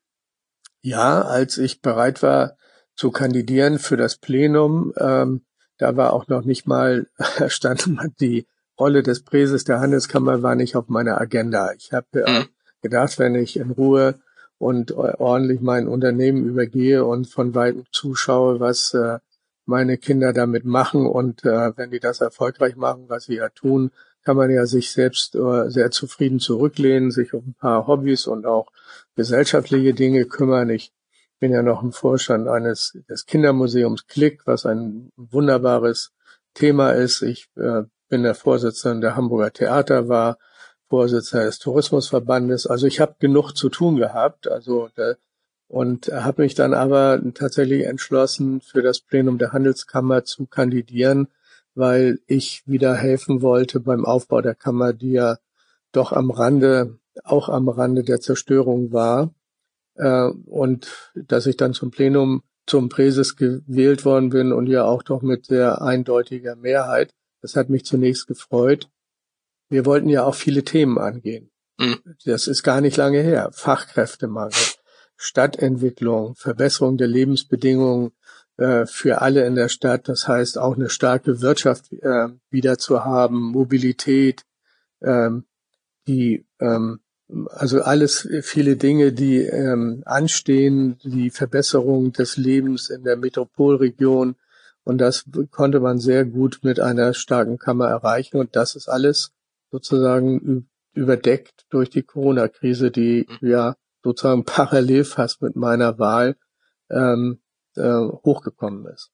[0.83, 2.59] Ja, als ich bereit war
[2.95, 5.47] zu kandidieren für das Plenum, ähm,
[5.79, 7.07] da war auch noch nicht mal,
[7.49, 7.89] stand
[8.21, 8.47] die
[8.79, 11.73] Rolle des Präses der Handelskammer war nicht auf meiner Agenda.
[11.73, 12.49] Ich habe äh, mhm.
[12.83, 14.21] gedacht, wenn ich in Ruhe
[14.65, 19.19] und ordentlich mein Unternehmen übergehe und von weitem zuschaue, was äh,
[19.67, 23.91] meine Kinder damit machen und äh, wenn die das erfolgreich machen, was sie ja tun,
[24.25, 28.47] kann man ja sich selbst äh, sehr zufrieden zurücklehnen, sich um ein paar Hobbys und
[28.47, 28.69] auch
[29.17, 30.71] gesellschaftliche Dinge kümmern.
[30.71, 30.93] Ich
[31.41, 36.13] bin ja noch im Vorstand eines des Kindermuseums Klick, was ein wunderbares
[36.55, 37.21] Thema ist.
[37.21, 40.39] Ich äh, bin der Vorsitzende der Hamburger Theater, war
[40.89, 42.67] Vorsitzender des Tourismusverbandes.
[42.67, 44.49] Also ich habe genug zu tun gehabt.
[44.49, 44.89] Also
[45.69, 51.29] und habe mich dann aber tatsächlich entschlossen, für das Plenum der Handelskammer zu kandidieren,
[51.75, 55.39] weil ich wieder helfen wollte beim Aufbau der Kammer, die ja
[55.93, 59.35] doch am Rande, auch am Rande der Zerstörung war.
[59.97, 65.03] Äh, und dass ich dann zum Plenum, zum Präses gewählt worden bin und ja auch
[65.03, 67.15] doch mit sehr eindeutiger Mehrheit.
[67.43, 68.89] Das hat mich zunächst gefreut.
[69.69, 71.51] Wir wollten ja auch viele Themen angehen.
[71.79, 71.99] Mhm.
[72.25, 73.51] Das ist gar nicht lange her.
[73.53, 74.53] Fachkräftemangel,
[75.17, 78.13] Stadtentwicklung, Verbesserung der Lebensbedingungen
[78.57, 80.09] äh, für alle in der Stadt.
[80.09, 84.45] Das heißt auch eine starke Wirtschaft äh, wieder zu haben, Mobilität,
[85.03, 85.45] ähm,
[86.07, 87.01] die ähm,
[87.51, 94.37] also alles viele Dinge, die ähm, anstehen, die Verbesserung des Lebens in der Metropolregion.
[94.85, 98.37] Und das konnte man sehr gut mit einer starken Kammer erreichen.
[98.37, 99.33] Und das ist alles
[99.75, 103.49] sozusagen überdeckt durch die Corona-Krise, die mhm.
[103.49, 106.37] ja sozusagen parallel fast mit meiner Wahl
[106.91, 107.43] ähm,
[107.75, 109.11] äh, hochgekommen ist.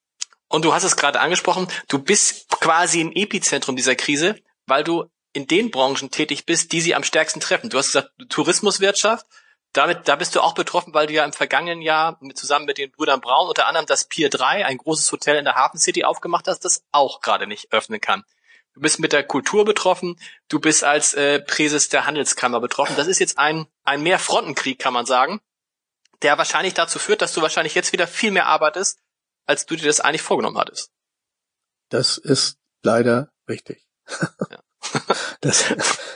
[0.48, 4.34] Und du hast es gerade angesprochen, du bist quasi im Epizentrum dieser Krise,
[4.66, 7.70] weil du in den Branchen tätig bist, die sie am stärksten treffen.
[7.70, 9.24] Du hast gesagt, Tourismuswirtschaft,
[9.72, 12.76] damit, da bist du auch betroffen, weil du ja im vergangenen Jahr mit, zusammen mit
[12.76, 16.04] den Brüdern Braun unter anderem das Pier 3, ein großes Hotel in der Hafen City
[16.04, 18.24] aufgemacht hast, das auch gerade nicht öffnen kann.
[18.74, 20.18] Du bist mit der Kultur betroffen,
[20.48, 22.94] du bist als äh, Präses der Handelskammer betroffen.
[22.96, 25.40] Das ist jetzt ein, ein Mehrfrontenkrieg, kann man sagen,
[26.22, 28.98] der wahrscheinlich dazu führt, dass du wahrscheinlich jetzt wieder viel mehr arbeitest,
[29.46, 30.90] als du dir das eigentlich vorgenommen hattest.
[31.88, 33.86] Das ist leider richtig.
[34.50, 34.58] Ja.
[35.42, 35.74] Das,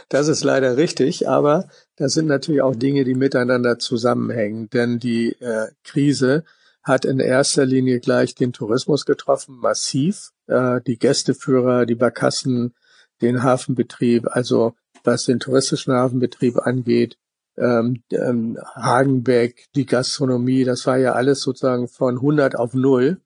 [0.09, 5.33] das ist leider richtig, aber das sind natürlich auch Dinge, die miteinander zusammenhängen, denn die
[5.41, 6.45] äh, Krise
[6.85, 10.33] hat in erster Linie gleich den Tourismus getroffen, massiv.
[10.47, 12.75] Äh, die Gästeführer, die Barkassen,
[13.23, 17.17] den Hafenbetrieb, also was den touristischen Hafenbetrieb angeht,
[17.57, 23.21] ähm, ähm, Hagenbeck, die Gastronomie, das war ja alles sozusagen von 100 auf null.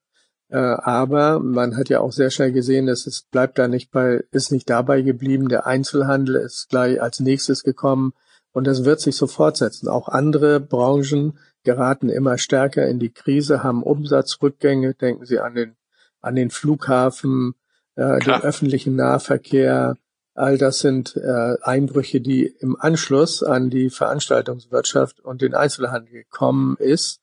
[0.50, 4.24] Äh, aber man hat ja auch sehr schnell gesehen, dass es bleibt da nicht bei,
[4.30, 5.48] ist nicht dabei geblieben.
[5.48, 8.12] Der Einzelhandel ist gleich als nächstes gekommen
[8.52, 9.88] und das wird sich so fortsetzen.
[9.88, 11.38] Auch andere Branchen
[11.68, 14.94] geraten immer stärker in die Krise, haben Umsatzrückgänge.
[14.94, 15.76] Denken Sie an den,
[16.22, 17.56] an den Flughafen,
[17.94, 19.96] äh, den öffentlichen Nahverkehr.
[20.32, 26.78] All das sind äh, Einbrüche, die im Anschluss an die Veranstaltungswirtschaft und den Einzelhandel gekommen
[26.78, 27.20] ist.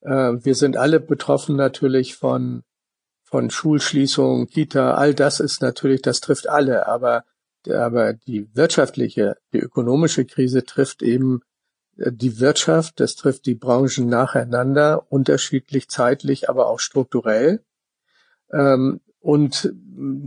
[0.00, 2.62] Äh, wir sind alle betroffen natürlich von,
[3.24, 7.24] von Schulschließungen, Kita, all das ist natürlich, das trifft alle, aber,
[7.68, 11.42] aber die wirtschaftliche, die ökonomische Krise trifft eben
[11.96, 17.62] die Wirtschaft, das trifft die Branchen nacheinander, unterschiedlich zeitlich, aber auch strukturell.
[18.52, 19.72] Ähm, und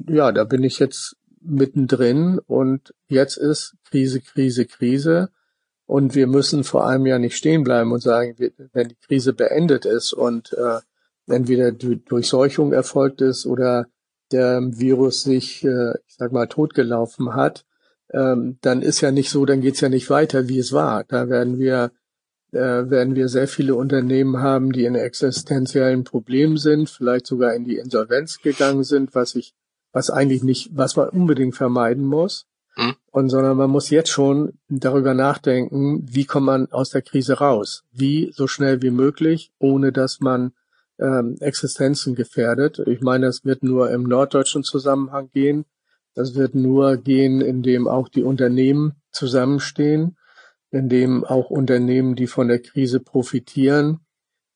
[0.08, 5.30] ja, da bin ich jetzt mittendrin und jetzt ist Krise, Krise, Krise.
[5.86, 8.36] Und wir müssen vor allem ja nicht stehen bleiben und sagen,
[8.74, 10.80] wenn die Krise beendet ist und äh,
[11.28, 13.86] entweder die Durchseuchung erfolgt ist oder
[14.32, 17.66] der Virus sich, äh, ich sag mal, totgelaufen hat,
[18.16, 21.04] ähm, dann ist ja nicht so, dann geht's ja nicht weiter, wie es war.
[21.04, 21.92] Da werden wir
[22.52, 27.66] äh, werden wir sehr viele Unternehmen haben, die in existenziellen Problemen sind, vielleicht sogar in
[27.66, 29.54] die Insolvenz gegangen sind, was ich,
[29.92, 32.48] was eigentlich nicht, was man unbedingt vermeiden muss.
[32.78, 32.96] Mhm.
[33.12, 37.84] Und sondern man muss jetzt schon darüber nachdenken, wie kommt man aus der Krise raus?
[37.92, 40.54] Wie so schnell wie möglich, ohne dass man
[40.98, 42.80] ähm, Existenzen gefährdet.
[42.80, 45.66] Ich meine, es wird nur im norddeutschen Zusammenhang gehen.
[46.16, 50.18] Das wird nur gehen, indem auch die Unternehmen zusammenstehen,
[50.72, 54.00] indem auch Unternehmen, die von der Krise profitieren,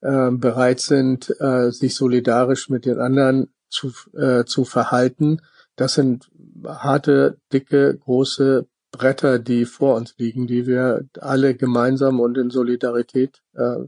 [0.02, 5.42] äh, bereit sind, äh, sich solidarisch mit den anderen zu, äh, zu verhalten.
[5.76, 6.32] Das sind
[6.66, 13.42] harte, dicke, große Bretter, die vor uns liegen, die wir alle gemeinsam und in Solidarität
[13.54, 13.86] äh,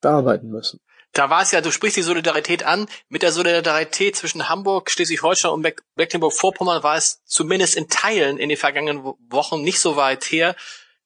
[0.00, 0.80] bearbeiten müssen.
[1.12, 2.86] Da war es ja, du sprichst die Solidarität an.
[3.08, 8.58] Mit der Solidarität zwischen Hamburg, Schleswig-Holstein und Mecklenburg-Vorpommern war es zumindest in Teilen in den
[8.58, 10.54] vergangenen Wochen nicht so weit her.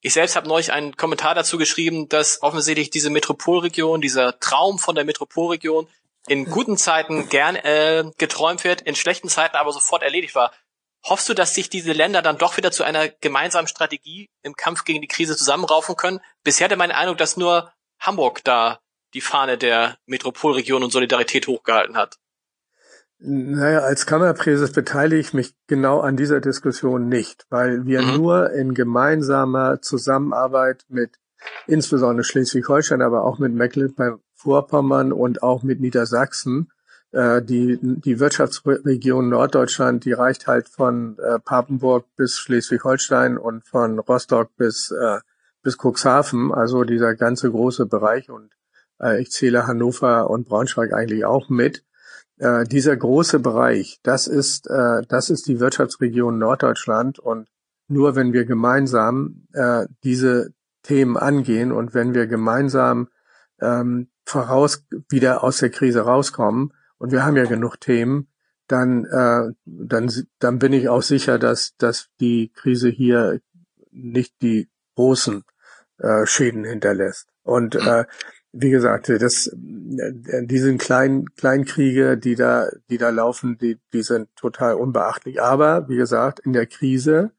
[0.01, 4.97] Ich selbst habe neulich einen Kommentar dazu geschrieben, dass offensichtlich diese Metropolregion, dieser Traum von
[4.97, 5.89] der Metropolregion
[6.27, 10.53] in guten Zeiten gern äh, geträumt wird, in schlechten Zeiten aber sofort erledigt war.
[11.05, 14.85] Hoffst du, dass sich diese Länder dann doch wieder zu einer gemeinsamen Strategie im Kampf
[14.85, 16.21] gegen die Krise zusammenraufen können?
[16.45, 18.81] Bisher hatte mein Eindruck, dass nur Hamburg da
[19.15, 22.19] die Fahne der Metropolregion und Solidarität hochgehalten hat.
[23.19, 28.17] Naja, als Kammerpräses beteilige ich mich genau an dieser Diskussion nicht, weil wir mhm.
[28.17, 31.19] nur in gemeinsamer Zusammenarbeit mit
[31.67, 36.73] insbesondere Schleswig-Holstein, aber auch mit Mecklenburg-Vorpommern und auch mit Niedersachsen
[37.13, 43.99] äh, die, die Wirtschaftsregion Norddeutschland, die reicht halt von äh, Papenburg bis Schleswig-Holstein und von
[43.99, 45.19] Rostock bis, äh,
[45.63, 48.51] bis Cuxhaven, also dieser ganze große Bereich und
[49.21, 51.85] ich zähle Hannover und Braunschweig eigentlich auch mit.
[52.39, 57.49] Äh, dieser große Bereich, das ist, äh, das ist die Wirtschaftsregion Norddeutschland und
[57.89, 63.09] nur wenn wir gemeinsam äh, diese Themen angehen und wenn wir gemeinsam
[63.61, 66.73] ähm, voraus wieder aus der Krise rauskommen,
[67.03, 68.29] und wir haben ja genug Themen,
[68.69, 73.41] dann, äh, dann, dann bin ich auch sicher, dass, dass die Krise hier
[73.91, 75.43] nicht die großen
[75.99, 77.27] äh, Schäden hinterlässt.
[77.43, 78.05] Und äh,
[78.53, 84.29] wie gesagt, das, äh, diese kleinen Kleinkriege, die da, die da laufen, die, die sind
[84.37, 85.43] total unbeachtlich.
[85.43, 87.33] Aber wie gesagt, in der Krise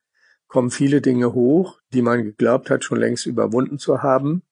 [0.48, 4.44] kommen viele Dinge hoch, die man geglaubt hat, schon längst überwunden zu haben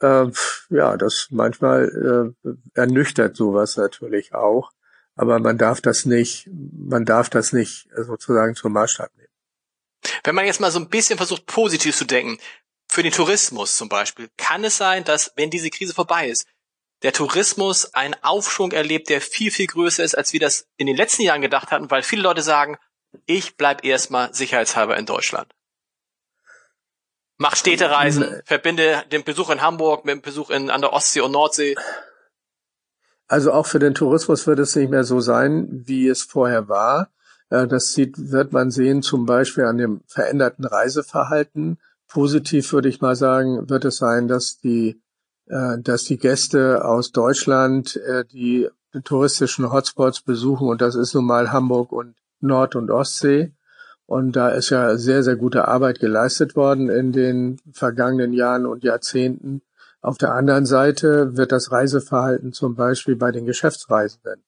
[0.00, 0.30] äh,
[0.70, 4.72] ja, das manchmal äh, ernüchtert sowas natürlich auch.
[5.16, 9.28] Aber man darf das nicht, man darf das nicht sozusagen zum Maßstab nehmen.
[10.24, 12.38] Wenn man jetzt mal so ein bisschen versucht, positiv zu denken,
[12.94, 16.46] für den Tourismus zum Beispiel, kann es sein, dass, wenn diese Krise vorbei ist,
[17.02, 20.96] der Tourismus einen Aufschwung erlebt, der viel, viel größer ist, als wir das in den
[20.96, 22.78] letzten Jahren gedacht hatten, weil viele Leute sagen,
[23.26, 25.52] ich bleib erstmal sicherheitshalber in Deutschland.
[27.36, 31.32] Mach Städtereisen, verbinde den Besuch in Hamburg mit dem Besuch in, an der Ostsee und
[31.32, 31.74] Nordsee.
[33.26, 37.10] Also auch für den Tourismus wird es nicht mehr so sein, wie es vorher war.
[37.50, 41.80] Äh, das sieht, wird man sehen, zum Beispiel an dem veränderten Reiseverhalten.
[42.14, 45.02] Positiv würde ich mal sagen, wird es sein, dass die,
[45.48, 48.68] äh, dass die Gäste aus Deutschland äh, die
[49.02, 50.68] touristischen Hotspots besuchen.
[50.68, 53.52] Und das ist nun mal Hamburg und Nord- und Ostsee.
[54.06, 58.84] Und da ist ja sehr, sehr gute Arbeit geleistet worden in den vergangenen Jahren und
[58.84, 59.62] Jahrzehnten.
[60.00, 64.44] Auf der anderen Seite wird das Reiseverhalten zum Beispiel bei den Geschäftsreisenden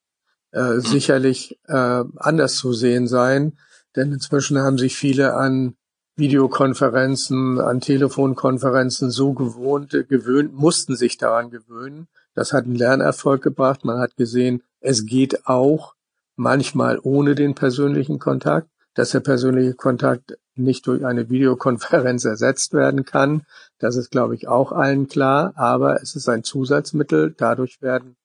[0.51, 3.57] äh, sicherlich äh, anders zu sehen sein,
[3.97, 5.75] denn inzwischen haben sich viele an
[6.17, 12.07] Videokonferenzen, an Telefonkonferenzen so gewohnt, gewöhnt, mussten sich daran gewöhnen.
[12.33, 13.85] Das hat einen Lernerfolg gebracht.
[13.85, 15.93] Man hat gesehen, es geht auch
[16.35, 23.05] manchmal ohne den persönlichen Kontakt dass der persönliche Kontakt nicht durch eine Videokonferenz ersetzt werden
[23.05, 23.45] kann.
[23.77, 25.53] Das ist, glaube ich, auch allen klar.
[25.55, 27.35] Aber es ist ein Zusatzmittel.
[27.37, 28.17] Dadurch werden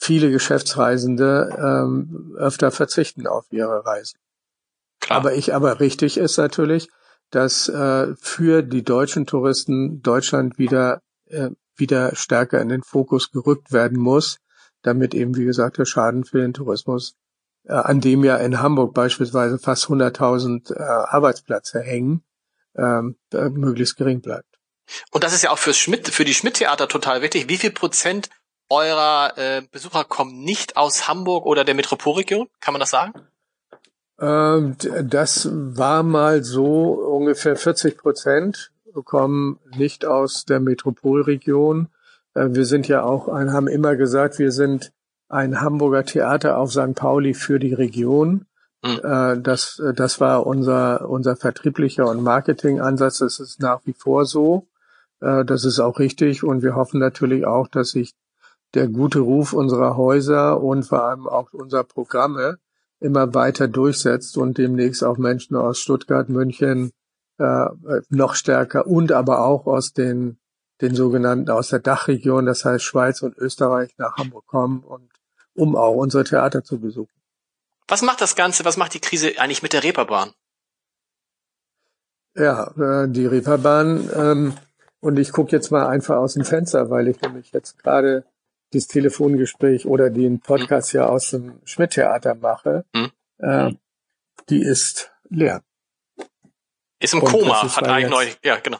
[0.00, 4.18] viele Geschäftsreisende ähm, öfter verzichten auf ihre Reisen.
[4.98, 5.18] Klar.
[5.18, 6.88] Aber ich, aber richtig ist natürlich,
[7.30, 13.72] dass äh, für die deutschen Touristen Deutschland wieder äh, wieder stärker in den Fokus gerückt
[13.72, 14.38] werden muss,
[14.82, 17.14] damit eben, wie gesagt, der Schaden für den Tourismus
[17.64, 22.22] äh, an dem ja in Hamburg beispielsweise fast 100.000 äh, Arbeitsplätze hängen,
[22.76, 24.46] ähm, möglichst gering bleibt.
[25.10, 27.48] Und das ist ja auch fürs Schmidt, für die Schmidt-Theater total wichtig.
[27.48, 28.28] Wie viel Prozent
[28.68, 32.48] eurer äh, Besucher kommen nicht aus Hamburg oder der Metropolregion?
[32.60, 33.12] Kann man das sagen?
[34.20, 38.70] Ähm, das war mal so ungefähr 40 Prozent
[39.04, 41.88] kommen nicht aus der Metropolregion.
[42.34, 44.92] Äh, wir sind ja auch, haben immer gesagt, wir sind
[45.28, 46.94] ein Hamburger Theater auf St.
[46.94, 48.46] Pauli für die Region.
[48.82, 49.42] Mhm.
[49.42, 53.18] Das, das war unser, unser vertrieblicher und Marketingansatz.
[53.18, 54.66] Das ist nach wie vor so.
[55.20, 56.42] Äh, das ist auch richtig.
[56.42, 58.14] Und wir hoffen natürlich auch, dass sich
[58.74, 62.58] der gute Ruf unserer Häuser und vor allem auch unserer Programme
[63.00, 66.92] immer weiter durchsetzt und demnächst auch Menschen aus Stuttgart, München
[67.38, 67.66] äh,
[68.10, 70.38] noch stärker und aber auch aus den,
[70.80, 75.08] den sogenannten aus der Dachregion, das heißt Schweiz und Österreich nach Hamburg kommen und
[75.54, 77.14] um auch unsere Theater zu besuchen.
[77.88, 80.32] Was macht das Ganze, was macht die Krise eigentlich mit der Reeperbahn?
[82.34, 84.54] Ja, äh, die Reeperbahn ähm,
[85.00, 88.24] und ich gucke jetzt mal einfach aus dem Fenster, weil ich nämlich jetzt gerade
[88.72, 91.00] das Telefongespräch oder den Podcast hm.
[91.00, 92.84] ja aus dem Schmidt-Theater mache.
[92.94, 93.10] Hm.
[93.38, 93.72] Äh,
[94.48, 95.62] die ist leer.
[97.00, 98.78] Ist im und Koma, ist hat eigentlich neu, ja, genau.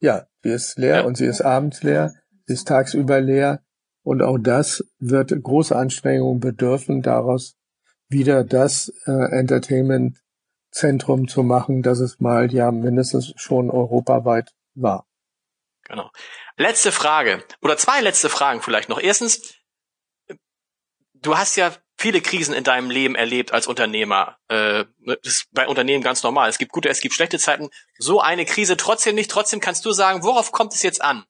[0.00, 1.04] Ja, die ist leer ja.
[1.04, 2.14] und sie ist abends leer,
[2.46, 3.62] sie ist tagsüber leer.
[4.04, 7.56] Und auch das wird große Anstrengungen bedürfen, daraus
[8.08, 15.06] wieder das äh, Entertainment-Zentrum zu machen, das es mal ja mindestens schon europaweit war.
[15.84, 16.10] Genau.
[16.56, 19.00] Letzte Frage oder zwei letzte Fragen vielleicht noch.
[19.00, 19.54] Erstens,
[21.14, 24.38] du hast ja viele Krisen in deinem Leben erlebt als Unternehmer.
[24.48, 26.48] Äh, das ist bei Unternehmen ganz normal.
[26.48, 27.70] Es gibt gute, es gibt schlechte Zeiten.
[27.98, 29.30] So eine Krise trotzdem nicht.
[29.30, 31.24] Trotzdem kannst du sagen, worauf kommt es jetzt an,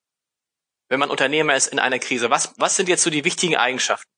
[0.88, 2.30] wenn man Unternehmer ist in einer Krise?
[2.30, 4.08] Was, was sind jetzt so die wichtigen Eigenschaften?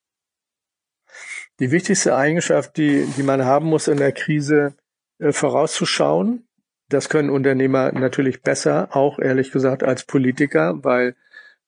[1.61, 4.77] Die wichtigste Eigenschaft, die, die man haben muss in der Krise,
[5.19, 6.49] äh, vorauszuschauen,
[6.89, 11.16] das können Unternehmer natürlich besser, auch ehrlich gesagt, als Politiker, weil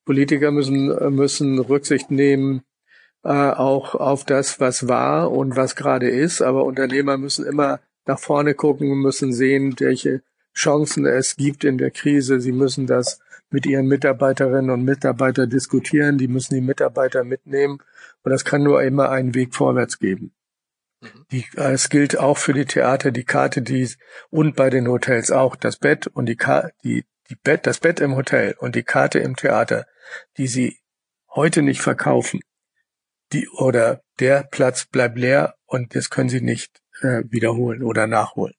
[0.05, 2.63] Politiker müssen, müssen Rücksicht nehmen
[3.27, 6.43] äh, auch auf das, was war und was gerade ist.
[6.43, 10.23] Aber Unternehmer müssen immer nach vorne gucken, müssen sehen, welche
[10.55, 12.41] Chancen es gibt in der Krise.
[12.41, 16.19] Sie müssen das mit ihren Mitarbeiterinnen und Mitarbeitern diskutieren.
[16.19, 17.81] Die müssen die Mitarbeiter mitnehmen.
[18.23, 20.33] Und das kann nur immer einen Weg vorwärts geben.
[21.15, 21.27] Mhm.
[21.31, 23.89] Die, äh, es gilt auch für die Theater, die Karte, die
[24.31, 26.37] und bei den Hotels auch das Bett und die,
[26.85, 29.87] die, die Bett, das Bett im Hotel und die Karte im Theater,
[30.37, 30.79] die sie
[31.31, 32.41] heute nicht verkaufen,
[33.33, 38.55] die oder der Platz bleibt leer und das können sie nicht äh, wiederholen oder nachholen.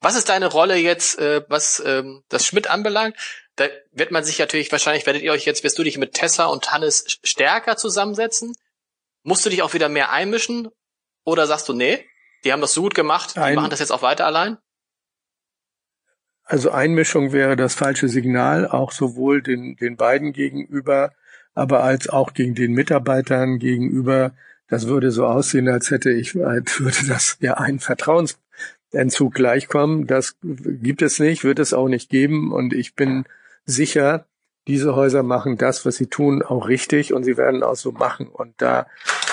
[0.00, 3.16] Was ist deine Rolle jetzt, äh, was ähm, das Schmidt anbelangt?
[3.56, 6.46] Da wird man sich natürlich wahrscheinlich werdet ihr euch jetzt wirst du dich mit Tessa
[6.46, 8.54] und Hannes stärker zusammensetzen.
[9.22, 10.68] Musst du dich auch wieder mehr einmischen
[11.24, 12.04] oder sagst du, nee,
[12.44, 14.58] die haben das so gut gemacht, die Ein, machen das jetzt auch weiter allein?
[16.44, 21.12] Also Einmischung wäre das falsche Signal, auch sowohl den, den beiden gegenüber,
[21.54, 24.32] aber als auch gegen den Mitarbeitern gegenüber.
[24.68, 30.06] Das würde so aussehen, als hätte ich, als würde das ja ein Vertrauensentzug gleichkommen.
[30.06, 32.52] Das gibt es nicht, wird es auch nicht geben.
[32.52, 33.26] Und ich bin
[33.64, 34.26] sicher,
[34.66, 38.28] diese Häuser machen das, was sie tun, auch richtig und sie werden auch so machen.
[38.28, 38.86] Und da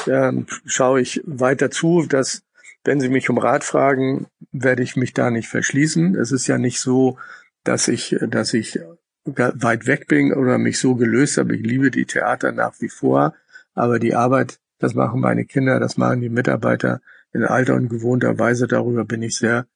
[0.08, 2.44] ähm, schaue ich weiter zu, dass
[2.84, 6.16] wenn Sie mich um Rat fragen, werde ich mich da nicht verschließen.
[6.16, 7.18] Es ist ja nicht so,
[7.64, 8.80] dass ich, dass ich
[9.26, 11.56] weit weg bin oder mich so gelöst habe.
[11.56, 13.36] Ich liebe die Theater nach wie vor,
[13.74, 17.02] aber die Arbeit, das machen meine Kinder, das machen die Mitarbeiter
[17.34, 18.68] in alter und gewohnter Weise.
[18.68, 19.68] Darüber bin ich sehr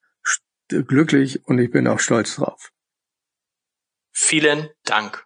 [0.69, 2.71] glücklich und ich bin auch stolz drauf.
[4.11, 5.25] Vielen Dank.